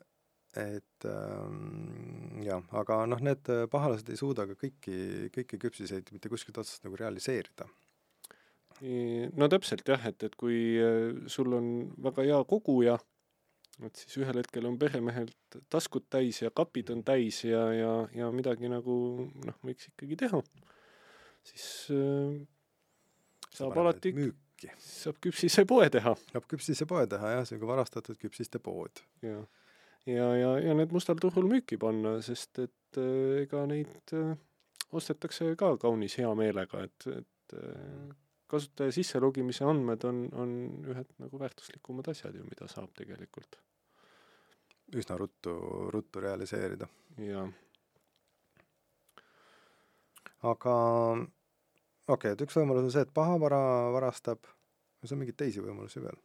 et 0.52 1.06
ähm, 1.08 2.42
jah, 2.44 2.60
aga 2.76 2.98
noh, 3.08 3.20
need 3.24 3.48
pahalased 3.72 4.10
ei 4.12 4.18
suuda 4.20 4.44
ka 4.50 4.56
kõiki, 4.60 4.96
kõiki 5.32 5.58
küpsiseid 5.62 6.12
mitte 6.12 6.28
kuskilt 6.28 6.60
otsast 6.60 6.84
nagu 6.84 6.98
realiseerida. 7.00 7.68
no 8.82 9.48
täpselt 9.48 9.88
jah, 9.88 10.04
et, 10.10 10.22
et 10.26 10.36
kui 10.36 10.76
äh, 10.76 11.24
sul 11.30 11.56
on 11.56 11.66
väga 12.04 12.26
hea 12.28 12.42
koguja, 12.50 12.98
et 13.80 13.96
siis 13.96 14.18
ühel 14.20 14.42
hetkel 14.42 14.68
on 14.68 14.76
peremehelt 14.78 15.56
taskud 15.72 16.04
täis 16.12 16.42
ja 16.42 16.50
kapid 16.50 16.90
on 16.92 17.00
täis 17.06 17.44
ja, 17.46 17.64
ja, 17.72 17.92
ja 18.12 18.28
midagi 18.34 18.68
nagu 18.68 18.96
noh, 19.32 19.60
võiks 19.64 19.88
ikkagi 19.88 20.20
teha, 20.26 20.42
siis 21.48 21.66
äh, 21.96 22.42
saab 23.52 23.78
alati 23.84 24.14
müüki. 24.16 24.70
saab 24.78 25.18
küpsisepoe 25.24 25.90
teha. 25.92 26.14
saab 26.32 26.46
küpsisepoe 26.50 27.06
teha 27.10 27.36
jah, 27.36 27.44
see 27.48 27.58
on 27.58 27.64
ka 27.64 27.72
varastatud 27.74 28.20
küpsiste 28.20 28.62
pood. 28.62 29.04
jah 29.22 29.44
ja, 30.06 30.36
ja, 30.36 30.52
ja 30.58 30.74
need 30.76 30.92
mustal 30.94 31.18
turul 31.20 31.48
müüki 31.50 31.78
panna, 31.80 32.16
sest 32.24 32.62
et 32.64 33.00
äh, 33.00 33.42
ega 33.44 33.64
neid 33.70 34.14
äh, 34.16 34.34
ostetakse 34.92 35.52
ka 35.58 35.74
kaunis 35.80 36.18
hea 36.20 36.30
meelega, 36.38 36.84
et, 36.86 37.08
et 37.12 37.56
äh, 37.58 38.14
kasutaja 38.52 38.92
sisselogimise 38.92 39.64
andmed 39.68 40.04
on, 40.08 40.24
on 40.36 40.54
ühed 40.92 41.12
nagu 41.22 41.40
väärtuslikumad 41.40 42.10
asjad 42.12 42.36
ju, 42.36 42.46
mida 42.48 42.68
saab 42.70 42.92
tegelikult. 42.98 43.60
üsna 44.92 45.16
ruttu, 45.16 45.52
ruttu 45.94 46.20
realiseerida. 46.20 46.88
jah. 47.24 47.52
aga 50.42 50.74
okei 52.08 52.14
okay,, 52.14 52.36
et 52.36 52.44
üks 52.46 52.56
võimalus 52.58 52.88
on 52.88 52.92
see, 52.94 53.06
et 53.06 53.14
pahavara 53.14 53.62
varastab, 53.94 54.46
kas 55.00 55.14
on 55.14 55.22
mingeid 55.22 55.38
teisi 55.38 55.62
võimalusi 55.64 56.02
veel? 56.02 56.18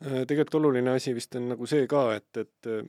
Äh, 0.00 0.24
tegelikult 0.24 0.60
oluline 0.62 0.94
asi 0.96 1.14
vist 1.16 1.34
on 1.36 1.50
nagu 1.52 1.66
see 1.68 1.86
ka, 1.90 2.06
et, 2.16 2.30
et 2.40 2.70
äh, 2.70 2.84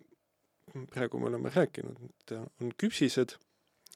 praegu 0.93 1.19
me 1.19 1.27
oleme 1.31 1.51
rääkinud, 1.51 1.97
et 2.07 2.35
on 2.39 2.71
küpsised 2.79 3.35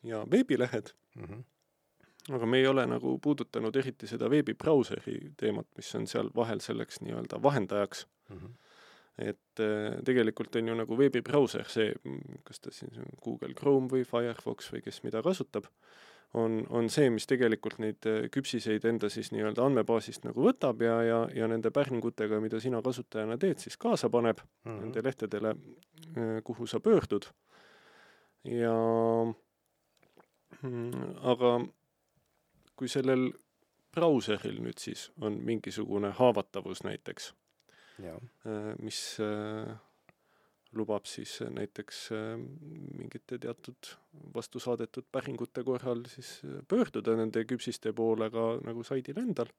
ja 0.04 0.26
veebilehed 0.32 0.92
mm, 1.16 1.24
-hmm. 1.24 2.36
aga 2.36 2.46
me 2.46 2.58
ei 2.58 2.68
ole 2.68 2.86
nagu 2.88 3.20
puudutanud 3.20 3.76
eriti 3.76 4.08
seda 4.08 4.30
veebibrauseri 4.30 5.32
teemat, 5.38 5.68
mis 5.78 5.96
on 5.96 6.08
seal 6.08 6.30
vahel 6.36 6.60
selleks 6.60 7.02
nii-öelda 7.02 7.42
vahendajaks 7.44 8.08
mm. 8.30 8.38
-hmm. 8.38 8.52
et 9.18 9.60
äh, 9.60 10.04
tegelikult 10.06 10.56
on 10.56 10.68
ju 10.68 10.76
nagu 10.76 10.98
veebibrauser 10.98 11.70
see, 11.70 11.94
kas 12.44 12.60
ta 12.60 12.72
siis 12.72 12.98
on 12.98 13.06
Google 13.24 13.54
Chrome 13.54 13.88
või 13.88 14.04
Firefox 14.04 14.74
või 14.74 14.82
kes 14.82 15.04
mida 15.04 15.24
kasutab 15.24 15.66
on, 16.36 16.60
on 16.70 16.90
see, 16.92 17.10
mis 17.14 17.28
tegelikult 17.30 17.80
neid 17.84 18.08
äh, 18.10 18.26
küpsiseid 18.34 18.86
enda 18.90 19.10
siis 19.12 19.32
nii-öelda 19.34 19.64
andmebaasist 19.66 20.28
nagu 20.28 20.44
võtab 20.46 20.82
ja, 20.84 20.98
ja, 21.06 21.22
ja 21.36 21.48
nende 21.52 21.72
päringutega, 21.76 22.40
mida 22.44 22.60
sina 22.64 22.82
kasutajana 22.86 23.38
teed, 23.42 23.62
siis 23.64 23.78
kaasa 23.82 24.10
paneb 24.14 24.42
mm 24.44 24.72
-hmm. 24.72 24.82
nende 24.84 25.04
lehtedele, 25.04 25.56
äh, 26.18 26.44
kuhu 26.44 26.68
sa 26.68 26.80
pöördud. 26.80 27.26
ja 28.46 28.76
mm, 30.62 31.16
aga 31.22 31.66
kui 32.76 32.88
sellel 32.88 33.32
brauseril 33.96 34.60
nüüd 34.62 34.78
siis 34.78 35.12
on 35.22 35.40
mingisugune 35.44 36.12
haavatavus 36.12 36.84
näiteks, 36.84 37.34
äh, 38.46 38.76
mis 38.80 39.18
äh, 39.20 39.76
lubab 40.76 41.08
siis 41.10 41.38
näiteks 41.56 42.02
äh, 42.16 42.34
mingite 43.00 43.40
teatud 43.42 43.92
vastu 44.36 44.60
saadetud 44.60 45.08
päringute 45.12 45.64
korral 45.64 46.04
siis 46.12 46.40
äh, 46.46 46.60
pöörduda 46.68 47.16
nende 47.20 47.46
küpsiste 47.48 47.94
poole 47.94 48.30
ka 48.34 48.48
nagu 48.66 48.84
saidil 48.84 49.20
endal. 49.22 49.52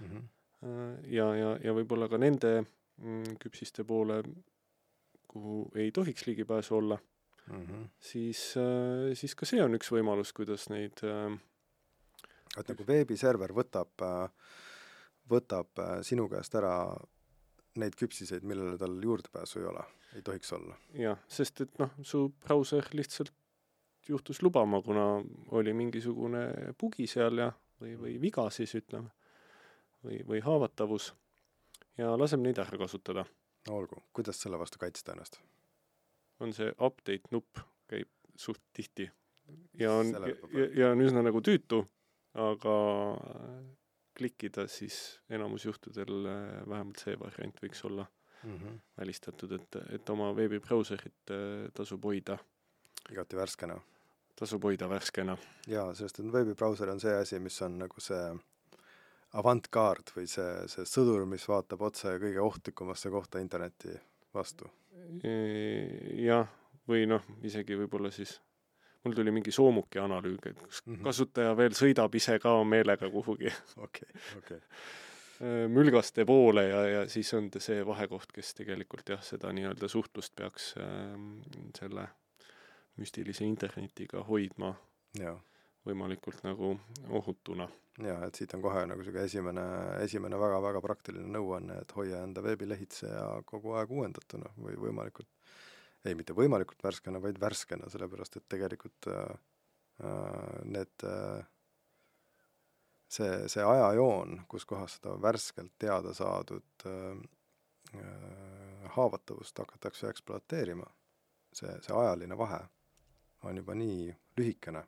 Mhm, 0.00 0.26
äh, 0.66 0.92
ja, 1.14 1.30
ja, 1.38 1.54
ja 1.62 1.76
võib-olla 1.76 2.08
ka 2.10 2.20
nende 2.20 2.56
mm, 2.60 3.38
küpsiste 3.42 3.86
poole, 3.88 4.22
kuhu 5.28 5.64
ei 5.78 5.90
tohiks 5.94 6.26
ligipääsu 6.26 6.78
olla, 6.78 6.98
mhm. 7.50 7.88
siis, 7.98 8.52
siis 9.18 9.34
ka 9.34 9.46
see 9.48 9.62
on 9.62 9.74
üks 9.78 9.90
võimalus, 9.94 10.30
kuidas 10.36 10.68
neid 10.70 11.02
äh, 11.06 11.34
et 12.60 12.70
nagu 12.70 12.86
veebiserver 12.86 13.54
võtab, 13.54 14.04
võtab 15.30 15.82
äh, 15.82 15.98
sinu 16.06 16.28
käest 16.30 16.54
ära 16.58 16.74
neid 17.80 17.96
küpsiseid, 17.98 18.44
millele 18.46 18.76
tal 18.78 18.94
juurdepääsu 19.02 19.60
ei 19.60 19.66
ole, 19.70 19.84
ei 20.18 20.22
tohiks 20.26 20.52
olla. 20.56 20.76
jah, 20.98 21.18
sest 21.28 21.64
et 21.64 21.80
noh, 21.82 21.92
su 22.02 22.28
brauser 22.44 22.88
lihtsalt 22.92 23.32
juhtus 24.08 24.42
lubama, 24.42 24.82
kuna 24.84 25.06
oli 25.56 25.72
mingisugune 25.72 26.74
bugi 26.80 27.06
seal 27.10 27.40
ja, 27.40 27.50
või, 27.80 27.94
või 28.00 28.16
viga 28.20 28.46
siis 28.52 28.74
ütleme, 28.78 29.10
või, 30.04 30.20
või 30.28 30.42
haavatavus 30.44 31.12
ja 31.98 32.12
laseb 32.18 32.42
neid 32.44 32.60
ära 32.60 32.78
kasutada. 32.78 33.24
no 33.68 33.76
olgu, 33.80 34.02
kuidas 34.12 34.40
selle 34.40 34.60
vastu 34.60 34.80
kaitsta 34.82 35.16
ennast? 35.16 35.40
on 36.40 36.52
see 36.52 36.72
update 36.82 37.30
nupp, 37.30 37.60
käib 37.88 38.10
suht 38.36 38.60
tihti 38.74 39.06
ja 39.78 39.92
on, 39.92 40.10
ja, 40.12 40.66
ja 40.74 40.90
on 40.92 41.02
üsna 41.04 41.22
nagu 41.24 41.40
tüütu, 41.44 41.84
aga 42.34 42.76
klikkida 44.14 44.66
siis 44.70 45.20
enamus 45.30 45.64
juhtudel 45.66 46.28
äh, 46.30 46.44
vähemalt 46.68 47.02
see 47.02 47.16
variant 47.20 47.58
võiks 47.62 47.82
olla 47.86 48.06
mm 48.44 48.56
-hmm. 48.56 48.78
välistatud, 48.98 49.52
et, 49.52 49.76
et 49.92 50.10
oma 50.10 50.30
veebibrauserit 50.36 51.30
äh, 51.30 51.70
tasub 51.74 52.04
hoida, 52.04 52.38
igati 53.10 53.36
värskena. 53.36 53.80
tasub 54.36 54.62
hoida 54.62 54.88
värskena. 54.88 55.36
jaa, 55.66 55.94
sest 55.94 56.18
et 56.18 56.32
veebibrauser 56.32 56.90
on 56.90 57.00
see 57.00 57.14
asi, 57.14 57.38
mis 57.38 57.62
on 57.62 57.78
nagu 57.78 58.00
see 58.00 58.34
avantgaard 59.32 60.10
või 60.16 60.26
see, 60.30 60.68
see 60.70 60.84
sõdur, 60.86 61.26
mis 61.26 61.48
vaatab 61.48 61.80
otse 61.82 62.18
kõige 62.18 62.40
ohtlikumasse 62.40 63.10
kohta 63.10 63.38
interneti 63.38 63.94
vastu. 64.34 64.70
jah, 66.26 66.48
või 66.88 67.06
noh, 67.06 67.22
isegi 67.42 67.76
võib-olla 67.76 68.10
siis 68.10 68.40
mul 69.04 69.14
tuli 69.14 69.30
mingi 69.34 69.52
soomuki 69.52 69.98
analüüg, 70.00 70.46
et 70.50 70.60
kus 70.62 70.82
Mhm. 70.86 71.02
kasutaja 71.04 71.56
veel 71.56 71.70
sõidab 71.76 72.14
ise 72.14 72.38
ka 72.38 72.54
meelega 72.64 73.10
kuhugi 73.10 73.52
okei, 73.76 74.08
okei. 74.38 74.58
äh, 75.42 75.68
mülgaste 75.68 76.24
poole 76.26 76.68
ja, 76.68 76.82
ja 76.88 77.06
siis 77.08 77.32
on 77.34 77.50
see 77.58 77.82
vahekoht, 77.86 78.32
kes 78.32 78.54
tegelikult 78.54 79.08
jah, 79.08 79.22
seda 79.22 79.52
nii-öelda 79.52 79.88
suhtlust 79.88 80.34
peaks 80.36 80.74
ähm, 80.80 81.40
selle 81.78 82.08
müstilise 82.96 83.44
internetiga 83.44 84.22
hoidma 84.28 84.74
jaa, 85.18 85.34
võimalikult 85.86 86.44
nagu 86.46 86.76
ohutuna. 87.10 87.68
jaa, 88.02 88.24
et 88.26 88.34
siit 88.34 88.54
on 88.54 88.62
kohe 88.62 88.86
nagu 88.86 88.98
niisugune 89.02 89.24
esimene, 89.28 89.64
esimene 90.02 90.38
väga-väga 90.38 90.80
praktiline 90.82 91.28
nõuanne, 91.36 91.76
et 91.82 91.92
hoia 91.94 92.22
enda 92.26 92.42
veebilehitseja 92.42 93.42
kogu 93.46 93.74
aeg 93.78 93.90
uuendatuna 93.90 94.50
või 94.58 94.74
võimalikult, 94.86 95.28
ei, 96.04 96.14
mitte 96.14 96.36
võimalikult 96.36 96.82
värskena, 96.84 97.20
vaid 97.22 97.40
värskena, 97.40 97.88
sellepärast 97.92 98.36
et 98.36 98.48
tegelikult 98.48 99.08
äh, 99.08 99.36
äh, 100.04 100.64
need 100.64 101.06
äh, 101.08 101.44
see, 103.08 103.48
see 103.48 103.64
ajajoon, 103.64 104.42
kus 104.48 104.66
kohas 104.68 104.98
seda 104.98 105.16
värskelt 105.22 105.72
teada 105.78 106.14
saadud 106.14 106.86
äh, 106.86 107.18
äh, 108.00 108.88
haavatavust 108.96 109.58
hakatakse 109.58 110.08
ekspluateerima, 110.12 110.86
see, 111.52 111.78
see 111.82 111.96
ajaline 111.96 112.38
vahe 112.38 112.60
on 113.44 113.56
juba 113.60 113.74
nii 113.76 114.08
lühikene, 114.38 114.84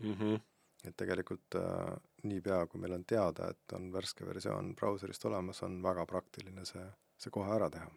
Mm 0.00 0.14
-hmm. 0.14 0.40
et 0.84 0.96
tegelikult 0.96 1.54
äh, 1.54 1.96
niipea, 2.22 2.66
kui 2.66 2.80
meil 2.80 2.92
on 2.92 3.04
teada, 3.04 3.50
et 3.50 3.72
on 3.72 3.92
värske 3.92 4.26
versioon 4.26 4.74
brauserist 4.76 5.24
olemas, 5.24 5.62
on 5.62 5.82
väga 5.82 6.06
praktiline 6.06 6.64
see, 6.64 6.86
see 7.18 7.30
kohe 7.30 7.54
ära 7.54 7.70
teha. 7.70 7.90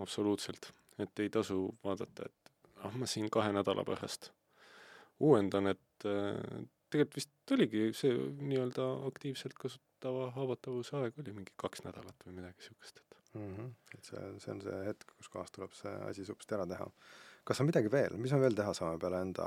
absoluutselt, 0.00 0.72
et 0.98 1.24
ei 1.24 1.30
tasu 1.32 1.64
vaadata, 1.84 2.28
et 2.28 2.52
ah, 2.84 2.92
ma 2.98 3.08
siin 3.08 3.30
kahe 3.32 3.52
nädala 3.54 3.84
pärast 3.88 4.32
uuendan, 5.22 5.70
et 5.72 6.06
äh, 6.08 6.38
tegelikult 6.92 7.18
vist 7.20 7.54
oligi 7.56 7.88
see 7.96 8.12
nii-öelda 8.42 8.86
aktiivselt 9.08 9.56
kasutatava 9.60 10.30
haavatavuse 10.36 10.96
aeg 11.00 11.18
oli 11.22 11.34
mingi 11.38 11.54
kaks 11.60 11.84
nädalat 11.86 12.26
või 12.26 12.38
midagi 12.40 12.60
niisugust, 12.60 13.02
et 13.02 13.34
mm. 13.34 13.52
-hmm. 13.56 13.98
et 13.98 14.10
see, 14.10 14.24
see 14.44 14.54
on 14.54 14.64
see 14.64 14.80
hetk, 14.88 15.14
kus 15.16 15.30
kohas 15.32 15.54
tuleb 15.54 15.76
see 15.78 15.92
asi 16.08 16.26
supsti 16.28 16.58
ära 16.58 16.66
teha. 16.68 16.88
kas 17.44 17.60
on 17.60 17.70
midagi 17.70 17.90
veel, 17.92 18.16
mis 18.22 18.32
me 18.32 18.40
veel 18.44 18.58
teha 18.58 18.74
saame 18.76 18.98
peale 19.02 19.22
enda 19.26 19.46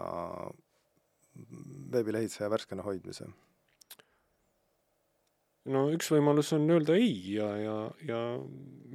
veebilehitseja 1.95 2.49
värskena 2.49 2.85
hoidmise? 2.87 3.27
no 5.75 5.87
üks 5.93 6.11
võimalus 6.13 6.53
on 6.57 6.69
öelda 6.69 6.95
ei 7.01 7.13
ja, 7.33 7.49
ja, 7.57 7.75
ja 8.05 8.21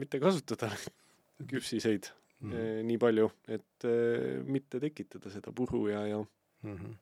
mitte 0.01 0.21
kasutada 0.23 0.71
küpsiseid 1.51 2.11
mm 2.41 2.53
mm. 2.53 2.87
nii 2.89 2.99
palju, 2.99 3.31
et 3.49 3.85
eh, 3.85 4.41
mitte 4.45 4.81
tekitada 4.81 5.31
seda 5.31 5.53
puru 5.53 5.89
ja, 5.89 6.07
ja 6.07 6.19
-hmm. 6.65 6.95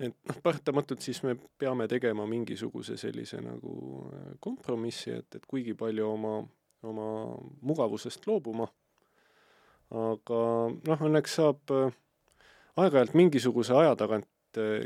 et 0.00 0.16
noh, 0.28 0.40
paratamatult 0.42 1.00
siis 1.00 1.22
me 1.22 1.36
peame 1.58 1.88
tegema 1.88 2.26
mingisuguse 2.26 2.96
sellise 2.96 3.40
nagu 3.40 4.10
äh, 4.12 4.32
kompromissi, 4.40 5.10
et, 5.10 5.34
et 5.34 5.46
kuigi 5.46 5.74
palju 5.74 6.10
oma, 6.10 6.48
oma 6.82 7.36
mugavusest 7.60 8.26
loobuma, 8.26 8.66
aga 9.90 10.40
noh, 10.86 11.00
õnneks 11.00 11.34
saab 11.34 11.70
aeg-ajalt 12.76 13.14
mingisuguse 13.14 13.74
aja 13.74 13.96
tagant, 13.96 14.28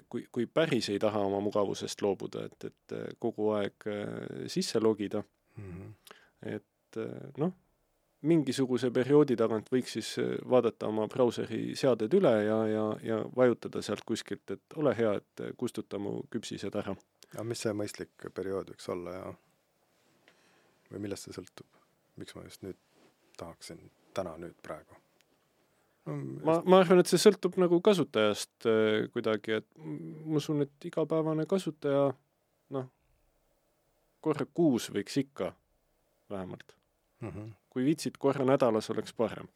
kui, 0.09 0.27
kui 0.33 0.47
päris 0.47 0.88
ei 0.88 0.99
taha 0.99 1.21
oma 1.21 1.40
mugavusest 1.40 2.03
loobuda, 2.03 2.45
et, 2.45 2.64
et 2.64 3.16
kogu 3.19 3.51
aeg 3.51 3.75
sisse 4.47 4.81
logida, 4.81 5.23
Mm 5.61 5.73
-hmm. 5.73 6.16
et 6.43 6.97
noh, 7.37 7.53
mingisuguse 8.28 8.90
perioodi 8.92 9.37
tagant 9.38 9.70
võiks 9.72 9.96
siis 9.96 10.11
äh, 10.20 10.35
vaadata 10.48 10.88
oma 10.90 11.06
brauseri 11.09 11.74
seaded 11.78 12.12
üle 12.16 12.33
ja, 12.44 12.59
ja, 12.68 12.85
ja 13.04 13.20
vajutada 13.37 13.83
sealt 13.85 14.04
kuskilt, 14.09 14.44
et 14.50 14.76
ole 14.76 14.94
hea, 14.96 15.14
et 15.22 15.44
äh, 15.44 15.54
kustuta 15.56 15.98
mu 15.98 16.20
küpsised 16.33 16.76
ära. 16.76 16.96
aga 17.33 17.44
mis 17.48 17.62
see 17.64 17.72
mõistlik 17.76 18.30
periood 18.35 18.72
võiks 18.74 18.88
olla 18.92 19.16
ja 19.16 19.35
või 20.90 21.06
millest 21.06 21.28
see 21.28 21.37
sõltub? 21.37 21.68
miks 22.20 22.37
ma 22.37 22.44
just 22.44 22.66
nüüd 22.66 22.76
tahaksin, 23.40 23.80
täna, 24.14 24.35
nüüd, 24.37 24.56
praegu 24.62 24.98
no, 26.04 26.16
ma, 26.44 26.59
ma 26.66 26.80
arvan, 26.83 27.00
et 27.00 27.09
see 27.09 27.20
sõltub 27.22 27.56
nagu 27.62 27.80
kasutajast 27.85 28.68
äh, 28.68 29.06
kuidagi, 29.14 29.62
et 29.62 29.68
ma 29.80 30.40
usun, 30.42 30.66
et 30.66 30.90
igapäevane 30.90 31.46
kasutaja 31.48 32.11
noh, 32.76 32.90
korra 34.20 34.44
kuus 34.44 34.90
võiks 34.92 35.16
ikka 35.22 35.54
vähemalt. 36.30 36.76
Mm 37.20 37.28
-hmm. 37.28 37.48
kui 37.70 37.85
viitsid 37.85 38.18
korra 38.18 38.44
nädalas, 38.44 38.90
oleks 38.90 39.12
parem. 39.14 39.48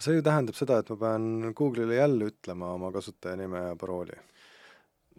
see 0.00 0.14
ju 0.16 0.22
tähendab 0.22 0.54
seda, 0.58 0.78
et 0.78 0.90
ma 0.90 0.96
pean 0.96 1.54
Google'ile 1.58 1.94
jälle 1.94 2.30
ütlema 2.30 2.72
oma 2.74 2.92
kasutajanime 2.92 3.58
ja 3.68 3.76
parooli. 3.76 4.16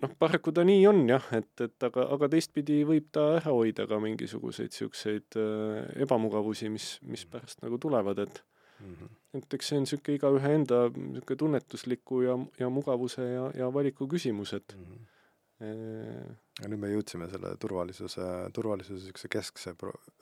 noh, 0.01 0.11
paraku 0.19 0.51
ta 0.51 0.63
nii 0.63 0.87
on 0.87 1.07
jah, 1.09 1.29
et, 1.31 1.61
et 1.61 1.83
aga, 1.83 2.07
aga 2.17 2.29
teistpidi 2.29 2.83
võib 2.85 3.07
ta 3.11 3.29
ära 3.37 3.51
hoida 3.51 3.87
ka 3.87 3.99
mingisuguseid 3.99 4.71
siukseid 4.71 5.39
äh, 5.39 6.01
ebamugavusi, 6.03 6.69
mis, 6.69 6.99
mis 7.01 7.25
pärast 7.25 7.61
nagu 7.61 7.77
tulevad, 7.77 8.19
et 8.19 8.43
Mm 8.79 8.93
-hmm. 8.93 9.09
et 9.37 9.53
eks 9.53 9.67
see 9.67 9.77
on 9.79 9.85
sihuke 9.85 10.13
igaühe 10.13 10.49
enda 10.55 10.91
sihuke 10.93 11.35
tunnetusliku 11.35 12.21
ja, 12.21 12.39
ja 12.59 12.69
mugavuse 12.69 13.21
ja, 13.21 13.51
ja 13.55 13.73
valiku 13.73 14.07
küsimus, 14.07 14.53
et 14.53 14.75
Mm 14.77 14.83
-hmm. 14.83 15.14
Ja 15.59 16.67
nüüd 16.67 16.81
me 16.81 16.89
jõudsime 16.91 17.29
selle 17.31 17.53
turvalisuse, 17.61 18.25
turvalisuse 18.55 18.97
niisuguse 18.99 19.29
keskse 19.31 19.75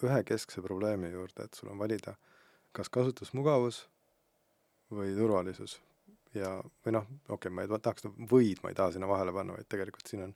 ühe 0.06 0.20
keskse 0.28 0.62
probleemi 0.62 1.10
juurde, 1.14 1.48
et 1.48 1.58
sul 1.58 1.72
on 1.74 1.80
valida 1.82 2.14
kas 2.74 2.90
kasutusmugavus 2.94 3.84
või 4.94 5.14
turvalisus. 5.18 5.80
ja, 6.34 6.56
või 6.86 6.96
noh, 6.98 7.08
okei 7.28 7.50
okay,, 7.50 7.54
ma 7.54 7.66
ei 7.66 7.74
tahaks 7.74 8.06
võid, 8.30 8.62
ma 8.64 8.72
ei 8.74 8.78
taha 8.78 8.94
sinna 8.94 9.10
vahele 9.10 9.34
panna, 9.34 9.58
vaid 9.58 9.70
tegelikult 9.70 10.10
siin 10.10 10.24
on, 10.28 10.36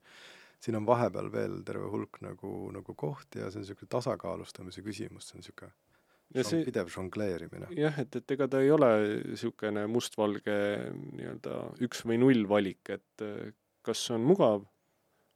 siin 0.62 0.77
on 0.77 0.86
vahepeal 0.86 1.29
veel 1.33 1.60
terve 1.65 1.89
hulk 1.93 2.21
nagu, 2.25 2.53
nagu 2.73 2.95
kohti 2.97 3.41
ja 3.41 3.51
see 3.51 3.62
on 3.62 3.65
niisugune 3.65 3.93
tasakaalustamise 3.93 4.86
küsimus, 4.86 5.29
see 5.29 5.38
on 5.38 5.45
niisugune 5.45 5.73
ja 6.33 6.43
see... 6.43 6.49
see, 6.57 6.65
pidev 6.69 6.89
žongleerimine. 6.93 7.69
jah, 7.77 8.01
et, 8.01 8.17
et 8.17 8.33
ega 8.38 8.49
ta 8.49 8.62
ei 8.65 8.73
ole 8.73 8.89
niisugune 9.27 9.86
mustvalge 9.89 10.57
nii-öelda 11.17 11.62
üks 11.86 12.01
või 12.05 12.17
null 12.21 12.49
valik, 12.49 12.97
et 12.97 13.27
kas 13.86 14.03
on 14.13 14.25
mugav 14.25 14.65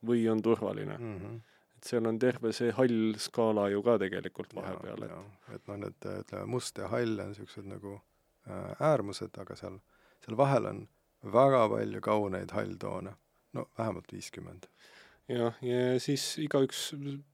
või 0.08 0.28
on 0.32 0.42
turvaline 0.42 0.98
mm. 0.98 1.06
Mm 1.06 1.20
-hmm. 1.20 1.42
et 1.78 1.90
seal 1.90 2.06
on 2.06 2.20
terve 2.20 2.54
see 2.54 2.72
hall 2.78 3.14
skaala 3.18 3.70
ju 3.70 3.84
ka 3.84 3.98
tegelikult 4.02 4.56
vahepeal, 4.56 5.04
et 5.04 5.56
et 5.56 5.68
noh, 5.68 5.78
need 5.78 6.10
ütleme, 6.14 6.46
must 6.46 6.78
ja 6.78 6.88
hall 6.88 7.20
on 7.20 7.34
niisugused 7.34 7.68
nagu 7.68 8.00
äh, 8.50 8.76
äärmused, 8.92 9.38
aga 9.38 9.56
seal, 9.56 9.80
seal 10.26 10.38
vahel 10.38 10.66
on 10.66 10.88
väga 11.24 11.70
palju 11.70 12.02
kauneid 12.02 12.52
halltoone, 12.52 13.14
no 13.54 13.68
vähemalt 13.78 14.14
viiskümmend. 14.14 14.68
jah, 15.32 15.56
ja 15.64 16.00
siis 16.00 16.38
igaüks 16.44 16.80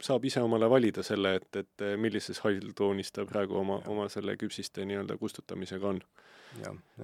saab 0.03 0.25
ise 0.25 0.41
omale 0.43 0.69
valida 0.69 1.03
selle, 1.03 1.35
et, 1.39 1.55
et 1.55 1.85
millises 1.97 2.39
halltoonis 2.43 3.11
ta 3.11 3.25
praegu 3.25 3.57
oma, 3.57 3.79
oma 3.87 4.09
selle 4.09 4.35
küpsiste 4.37 4.85
nii-öelda 4.85 5.17
kustutamisega 5.17 5.87
on. 5.87 6.01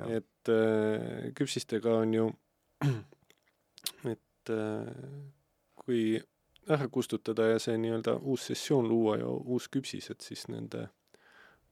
et 0.08 0.52
äh, 0.52 1.32
küpsistega 1.36 1.96
on 2.04 2.14
ju, 2.14 2.28
et 4.14 4.50
äh, 4.50 4.92
kui 5.86 6.22
ära 6.72 6.88
kustutada 6.88 7.50
ja 7.54 7.60
see 7.60 7.78
nii-öelda 7.78 8.16
uus 8.22 8.48
sessioon 8.52 8.88
luua 8.88 9.18
ja 9.20 9.28
uus 9.28 9.68
küpsis, 9.72 10.10
et 10.12 10.22
siis 10.22 10.48
nende 10.48 10.88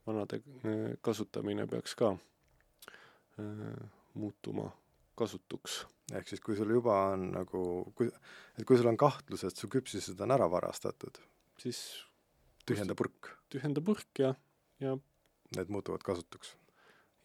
vanade 0.08 0.42
äh, 0.42 0.92
kasutamine 1.02 1.68
peaks 1.68 1.96
ka 1.96 2.12
äh, 2.12 3.90
muutuma 4.14 4.72
kasutuks 5.16 5.84
ehk 6.18 6.32
siis, 6.32 6.42
kui 6.44 6.58
sul 6.58 6.72
juba 6.74 6.98
on 7.14 7.28
nagu, 7.36 7.64
kui, 7.98 8.10
et 8.58 8.66
kui 8.68 8.80
sul 8.80 8.90
on 8.92 9.00
kahtlus, 9.00 9.46
et 9.48 9.58
su 9.58 9.70
küpsised 9.72 10.20
on 10.24 10.34
ära 10.36 10.48
varastatud, 10.52 11.20
siis 11.62 11.82
tühjenda 12.68 12.96
purk. 12.98 13.32
tühjenda 13.52 13.84
purk 13.86 14.24
ja, 14.24 14.34
ja 14.84 14.96
need 15.56 15.72
muutuvad 15.74 16.04
kasutuks. 16.06 16.56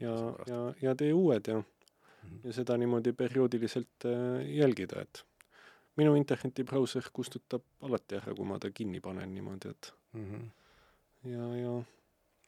ja, 0.03 0.15
ja, 0.51 0.61
ja 0.83 0.95
tee 0.99 1.13
uued 1.15 1.49
ja 1.49 1.59
mm, 1.59 1.65
-hmm. 2.23 2.41
ja 2.45 2.53
seda 2.53 2.77
niimoodi 2.77 3.13
perioodiliselt 3.13 4.05
äh, 4.05 4.47
jälgida, 4.57 5.03
et 5.03 5.25
minu 5.97 6.15
internetibrauser 6.19 7.11
kustutab 7.13 7.63
alati 7.83 8.19
ära, 8.21 8.35
kui 8.37 8.47
ma 8.47 8.59
ta 8.59 8.71
kinni 8.71 9.01
panen 9.01 9.35
niimoodi, 9.35 9.69
et 9.69 9.93
mm 10.13 10.25
-hmm. 10.31 10.49
ja, 11.33 11.47
ja 11.57 11.83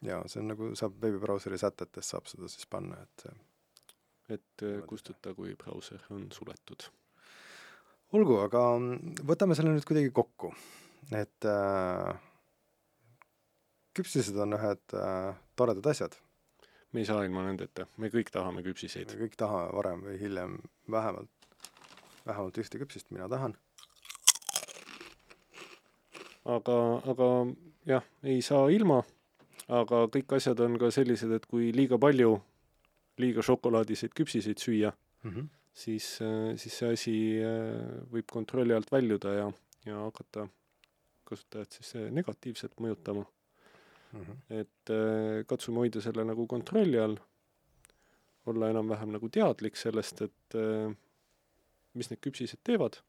jaa, 0.03 0.23
see 0.29 0.43
on 0.43 0.49
nagu, 0.53 0.71
saab 0.79 0.99
veebibrauseri 1.03 1.59
sätetes 1.59 2.11
saab 2.13 2.27
seda 2.31 2.49
siis 2.49 2.67
panna, 2.67 3.03
et 3.03 3.29
et 4.29 4.63
äh, 4.63 4.83
kustuta, 4.87 5.35
kui 5.35 5.55
brauser 5.57 6.03
on 6.11 6.27
suletud. 6.33 6.89
olgu, 8.13 8.39
aga 8.41 8.63
võtame 9.31 9.57
selle 9.57 9.73
nüüd 9.75 9.87
kuidagi 9.89 10.11
kokku, 10.15 10.53
et 11.17 11.49
äh, 11.49 12.21
küpsised 13.97 14.37
on 14.37 14.57
ühed 14.59 14.97
äh, 14.97 15.35
toredad 15.57 15.87
asjad. 15.93 16.17
me 16.93 17.01
ei 17.01 17.09
saa 17.09 17.25
ilma 17.25 17.45
nendeta, 17.45 17.87
me 17.97 18.09
kõik 18.13 18.31
tahame 18.33 18.63
küpsiseid. 18.63 19.13
me 19.15 19.27
kõik 19.27 19.37
tahame 19.37 19.73
varem 19.77 20.05
või 20.05 20.21
hiljem 20.21 20.59
vähemalt, 20.91 21.51
vähemalt 22.29 22.59
ühte 22.61 22.79
küpsist, 22.81 23.11
mina 23.11 23.29
tahan. 23.29 23.57
aga, 26.49 26.77
aga 27.12 27.29
jah, 27.88 28.05
ei 28.23 28.41
saa 28.45 28.69
ilma, 28.73 29.03
aga 29.69 30.07
kõik 30.12 30.38
asjad 30.38 30.61
on 30.64 30.79
ka 30.81 30.93
sellised, 30.95 31.33
et 31.33 31.47
kui 31.47 31.73
liiga 31.77 31.99
palju 32.01 32.38
liiga 33.23 33.45
šokolaadiseid 33.45 34.14
küpsiseid 34.17 34.61
süüa 34.62 34.93
mm, 34.93 35.31
-hmm. 35.31 35.49
siis, 35.73 36.19
äh, 36.23 36.57
siis 36.57 36.79
see 36.79 36.93
asi 36.93 37.17
äh, 37.43 38.05
võib 38.12 38.31
kontrolli 38.33 38.75
alt 38.75 38.93
väljuda 38.93 39.35
ja, 39.35 39.49
ja 39.87 40.05
hakata 40.05 40.49
kasutajat 41.29 41.81
siis 41.81 41.95
äh, 41.97 42.11
negatiivselt 42.11 42.79
mõjutama 42.81 43.25
mm. 43.25 44.21
-hmm. 44.21 44.61
et 44.61 45.47
katsume 45.47 45.85
hoida 45.85 46.01
selle 46.01 46.25
nagu 46.25 46.47
kontrolli 46.47 46.99
all, 46.99 47.19
olla 48.47 48.71
enam-vähem 48.71 49.12
nagu 49.12 49.29
teadlik 49.29 49.77
sellest, 49.77 50.23
et 50.23 50.59
mis 51.94 52.11
need 52.11 52.20
küpsised 52.24 52.61
teevad. 52.64 53.01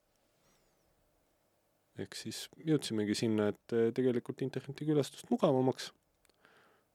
ehk 2.00 2.16
siis 2.16 2.46
jõudsimegi 2.64 3.16
sinna, 3.16 3.50
et 3.52 3.74
tegelikult 3.96 4.42
internetikülastust 4.46 5.28
mugavamaks 5.30 5.90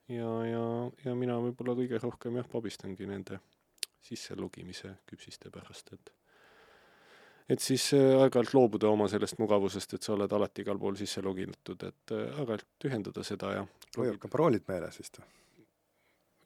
ja, 0.09 0.31
ja, 0.49 0.65
ja 1.05 1.15
mina 1.19 1.37
võib-olla 1.45 1.77
kõige 1.77 2.01
rohkem 2.01 2.39
jah, 2.41 2.49
pabistangi 2.49 3.09
nende 3.09 3.41
sisselogimise 4.05 4.95
küpsiste 5.09 5.53
pärast, 5.53 5.93
et 5.97 6.13
et 7.49 7.61
siis 7.61 7.91
äh, 7.93 8.15
aeg-ajalt 8.23 8.55
loobuda 8.57 8.89
oma 8.89 9.05
sellest 9.13 9.37
mugavusest, 9.37 9.97
et 9.97 10.07
sa 10.07 10.15
oled 10.15 10.33
alati 10.33 10.65
igal 10.65 10.79
pool 10.81 10.97
sisse 10.97 11.21
logitud, 11.25 11.83
et 11.85 12.17
äh, 12.17 12.39
aeg-ajalt 12.39 12.69
tühjendada 12.81 13.25
seda 13.27 13.53
ja 13.59 13.65
hoiab 13.99 14.21
ka 14.23 14.31
paroolid 14.33 14.65
meeles 14.69 15.01
vist 15.01 15.21
või? 15.21 15.44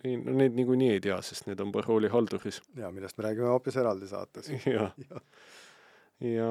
Ei, 0.05 0.17
no 0.17 0.35
need 0.39 0.57
niikuinii 0.59 0.91
ei 0.97 1.05
tea, 1.05 1.21
sest 1.27 1.49
need 1.49 1.61
on 1.65 1.73
parooli 1.75 2.11
halduris. 2.13 2.61
jaa, 2.79 2.91
millest 2.95 3.19
me 3.19 3.29
räägime 3.29 3.53
hoopis 3.53 3.79
eraldi 3.81 4.11
saates. 4.11 4.51
jah. 4.77 4.93
ja, 5.11 5.23
ja, 6.37 6.51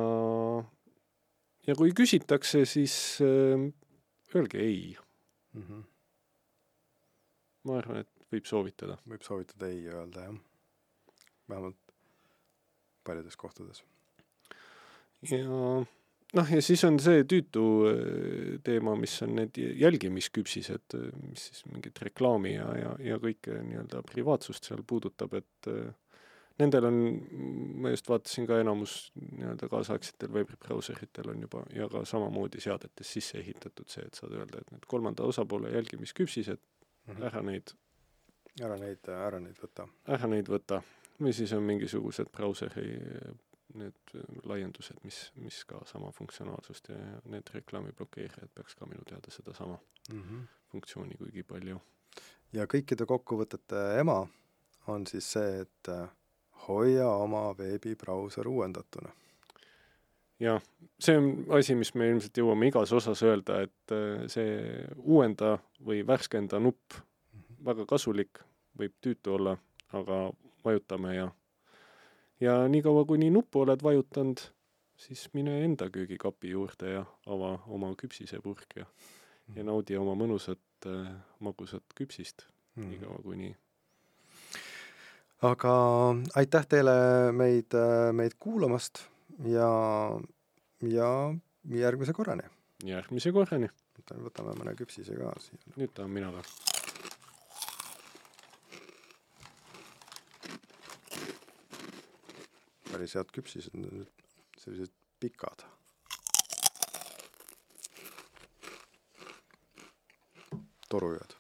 ja 1.67 1.77
kui 1.79 1.93
küsitakse, 1.97 2.65
siis 2.65 2.95
äh, 3.23 3.67
öelge 4.35 4.63
ei 4.63 4.97
mm. 5.53 5.61
-hmm 5.61 5.85
ma 7.67 7.81
arvan, 7.81 8.03
et 8.03 8.31
võib 8.31 8.47
soovitada. 8.47 8.97
võib 9.07 9.25
soovitada 9.25 9.69
ei 9.71 9.83
öelda, 9.91 10.27
jah. 10.29 10.39
vähemalt 11.51 11.93
paljudes 13.07 13.37
kohtades. 13.39 13.83
ja 15.31 15.43
noh, 16.35 16.49
ja 16.51 16.63
siis 16.63 16.83
on 16.87 16.99
see 17.03 17.23
tüütu 17.29 17.67
äh, 17.91 18.57
teema, 18.65 18.95
mis 18.99 19.15
on 19.25 19.37
need 19.39 19.57
jälgimisküpsised, 19.57 20.97
äh, 20.97 21.07
mis 21.29 21.47
siis 21.51 21.63
mingit 21.71 22.01
reklaami 22.03 22.57
ja, 22.57 22.67
ja, 22.81 22.97
ja 23.13 23.21
kõike 23.23 23.61
nii-öelda 23.61 24.03
privaatsust 24.07 24.67
seal 24.67 24.83
puudutab, 24.87 25.37
et 25.39 25.71
äh, 25.71 25.89
nendel 26.59 26.89
on, 26.89 27.01
ma 27.81 27.93
just 27.93 28.09
vaatasin 28.09 28.47
ka 28.49 28.59
enamus 28.63 28.97
nii-öelda 29.15 29.69
kaasaegsetel 29.71 30.33
veebibrauseritel 30.33 31.33
on 31.33 31.43
juba 31.47 31.63
ja 31.75 31.89
ka 31.91 32.03
samamoodi 32.09 32.61
seadetes 32.63 33.17
sisse 33.17 33.39
ehitatud 33.43 33.89
see, 33.91 34.05
et 34.07 34.17
saad 34.17 34.33
öelda, 34.35 34.63
et 34.63 34.71
need 34.73 34.87
kolmanda 34.89 35.27
osapoole 35.27 35.71
jälgimisküpsised 35.75 36.57
mm, 36.59 37.13
-hmm. 37.13 37.27
ära 37.29 37.43
neid 37.45 37.75
ära 38.63 38.77
neid, 38.81 39.09
ära 39.13 39.39
neid 39.39 39.59
võta. 39.61 39.85
ära 40.07 40.29
neid 40.29 40.49
võta. 40.49 40.81
või 41.21 41.33
siis 41.33 41.53
on 41.53 41.63
mingisugused 41.65 42.29
brauseri 42.33 42.87
need 43.77 44.15
laiendused, 44.49 44.99
mis, 45.03 45.19
mis 45.35 45.59
ka 45.69 45.81
sama 45.85 46.11
funktsionaalsust 46.15 46.89
ja 46.89 46.97
need 47.31 47.49
reklaami 47.53 47.93
blokeerijad 47.97 48.49
peaks 48.55 48.75
ka 48.75 48.85
minu 48.89 49.05
teada 49.09 49.31
sedasama 49.31 49.77
mm 50.13 50.23
-hmm. 50.23 50.47
funktsiooni 50.71 51.17
kuigi 51.17 51.43
palju. 51.43 51.79
ja 52.53 52.65
kõikide 52.65 53.05
kokkuvõtete 53.05 53.99
ema 53.99 54.27
on 54.87 55.07
siis 55.07 55.31
see, 55.31 55.61
et 55.61 55.89
äh, 55.89 56.09
hoia 56.67 57.07
oma 57.07 57.57
veebibrauser 57.57 58.47
uuendatuna 58.47 59.09
jah, 60.39 60.61
see 60.99 61.17
on 61.17 61.45
asi, 61.57 61.75
mis 61.75 61.93
me 61.95 62.09
ilmselt 62.11 62.37
jõuame 62.37 62.69
igas 62.69 62.93
osas 62.93 63.23
öelda, 63.23 63.61
et 63.61 63.93
äh, 63.95 64.27
see 64.31 64.85
uuenda 64.97 65.57
või 65.79 66.03
värskenda 66.07 66.59
nupp, 66.59 66.93
mhm. 67.33 67.63
väga 67.65 67.85
kasulik, 67.85 68.43
võib 68.77 68.93
tüütu 69.01 69.33
olla, 69.33 69.57
aga 69.93 70.27
vajutame 70.65 71.15
ja 71.15 71.27
ja 72.39 72.67
niikaua, 72.67 73.05
kuni 73.05 73.29
nuppu 73.33 73.61
oled 73.65 73.83
vajutanud, 73.83 74.41
siis 74.97 75.29
mine 75.33 75.63
enda 75.65 75.89
köögikapi 75.89 76.51
juurde 76.53 76.91
ja 76.91 77.05
ava 77.25 77.57
oma 77.67 77.93
küpsisepurk 77.95 78.79
ja 78.81 78.85
ja 79.55 79.63
mhm. 79.63 79.69
naudi 79.69 79.95
oma 79.97 80.15
mõnusat 80.19 80.89
äh, 80.89 81.07
magusat 81.39 81.95
küpsist 81.95 82.43
mm., 82.75 82.89
niikaua 82.91 83.21
kuni 83.23 83.53
aga 85.47 85.73
aitäh 86.35 86.65
teile 86.69 86.97
meid, 87.31 87.75
äh, 87.77 88.11
meid 88.13 88.37
kuulamast 88.39 89.05
ja, 89.45 89.69
ja 90.81 91.11
järgmise 91.83 92.13
korrani. 92.13 92.49
järgmise 92.83 93.31
korrani. 93.31 93.69
võtame 94.07 94.55
mõne 94.57 94.75
küpsise 94.77 95.15
ka 95.17 95.33
siia. 95.41 95.77
nüüd 95.77 95.93
tahan 95.93 96.11
mina 96.11 96.31
ka. 96.31 96.76
Päris 102.97 103.13
head 103.13 103.29
küpsised, 103.29 103.75
sellised 104.57 104.93
pikad. 105.21 105.67
torujad 110.89 111.36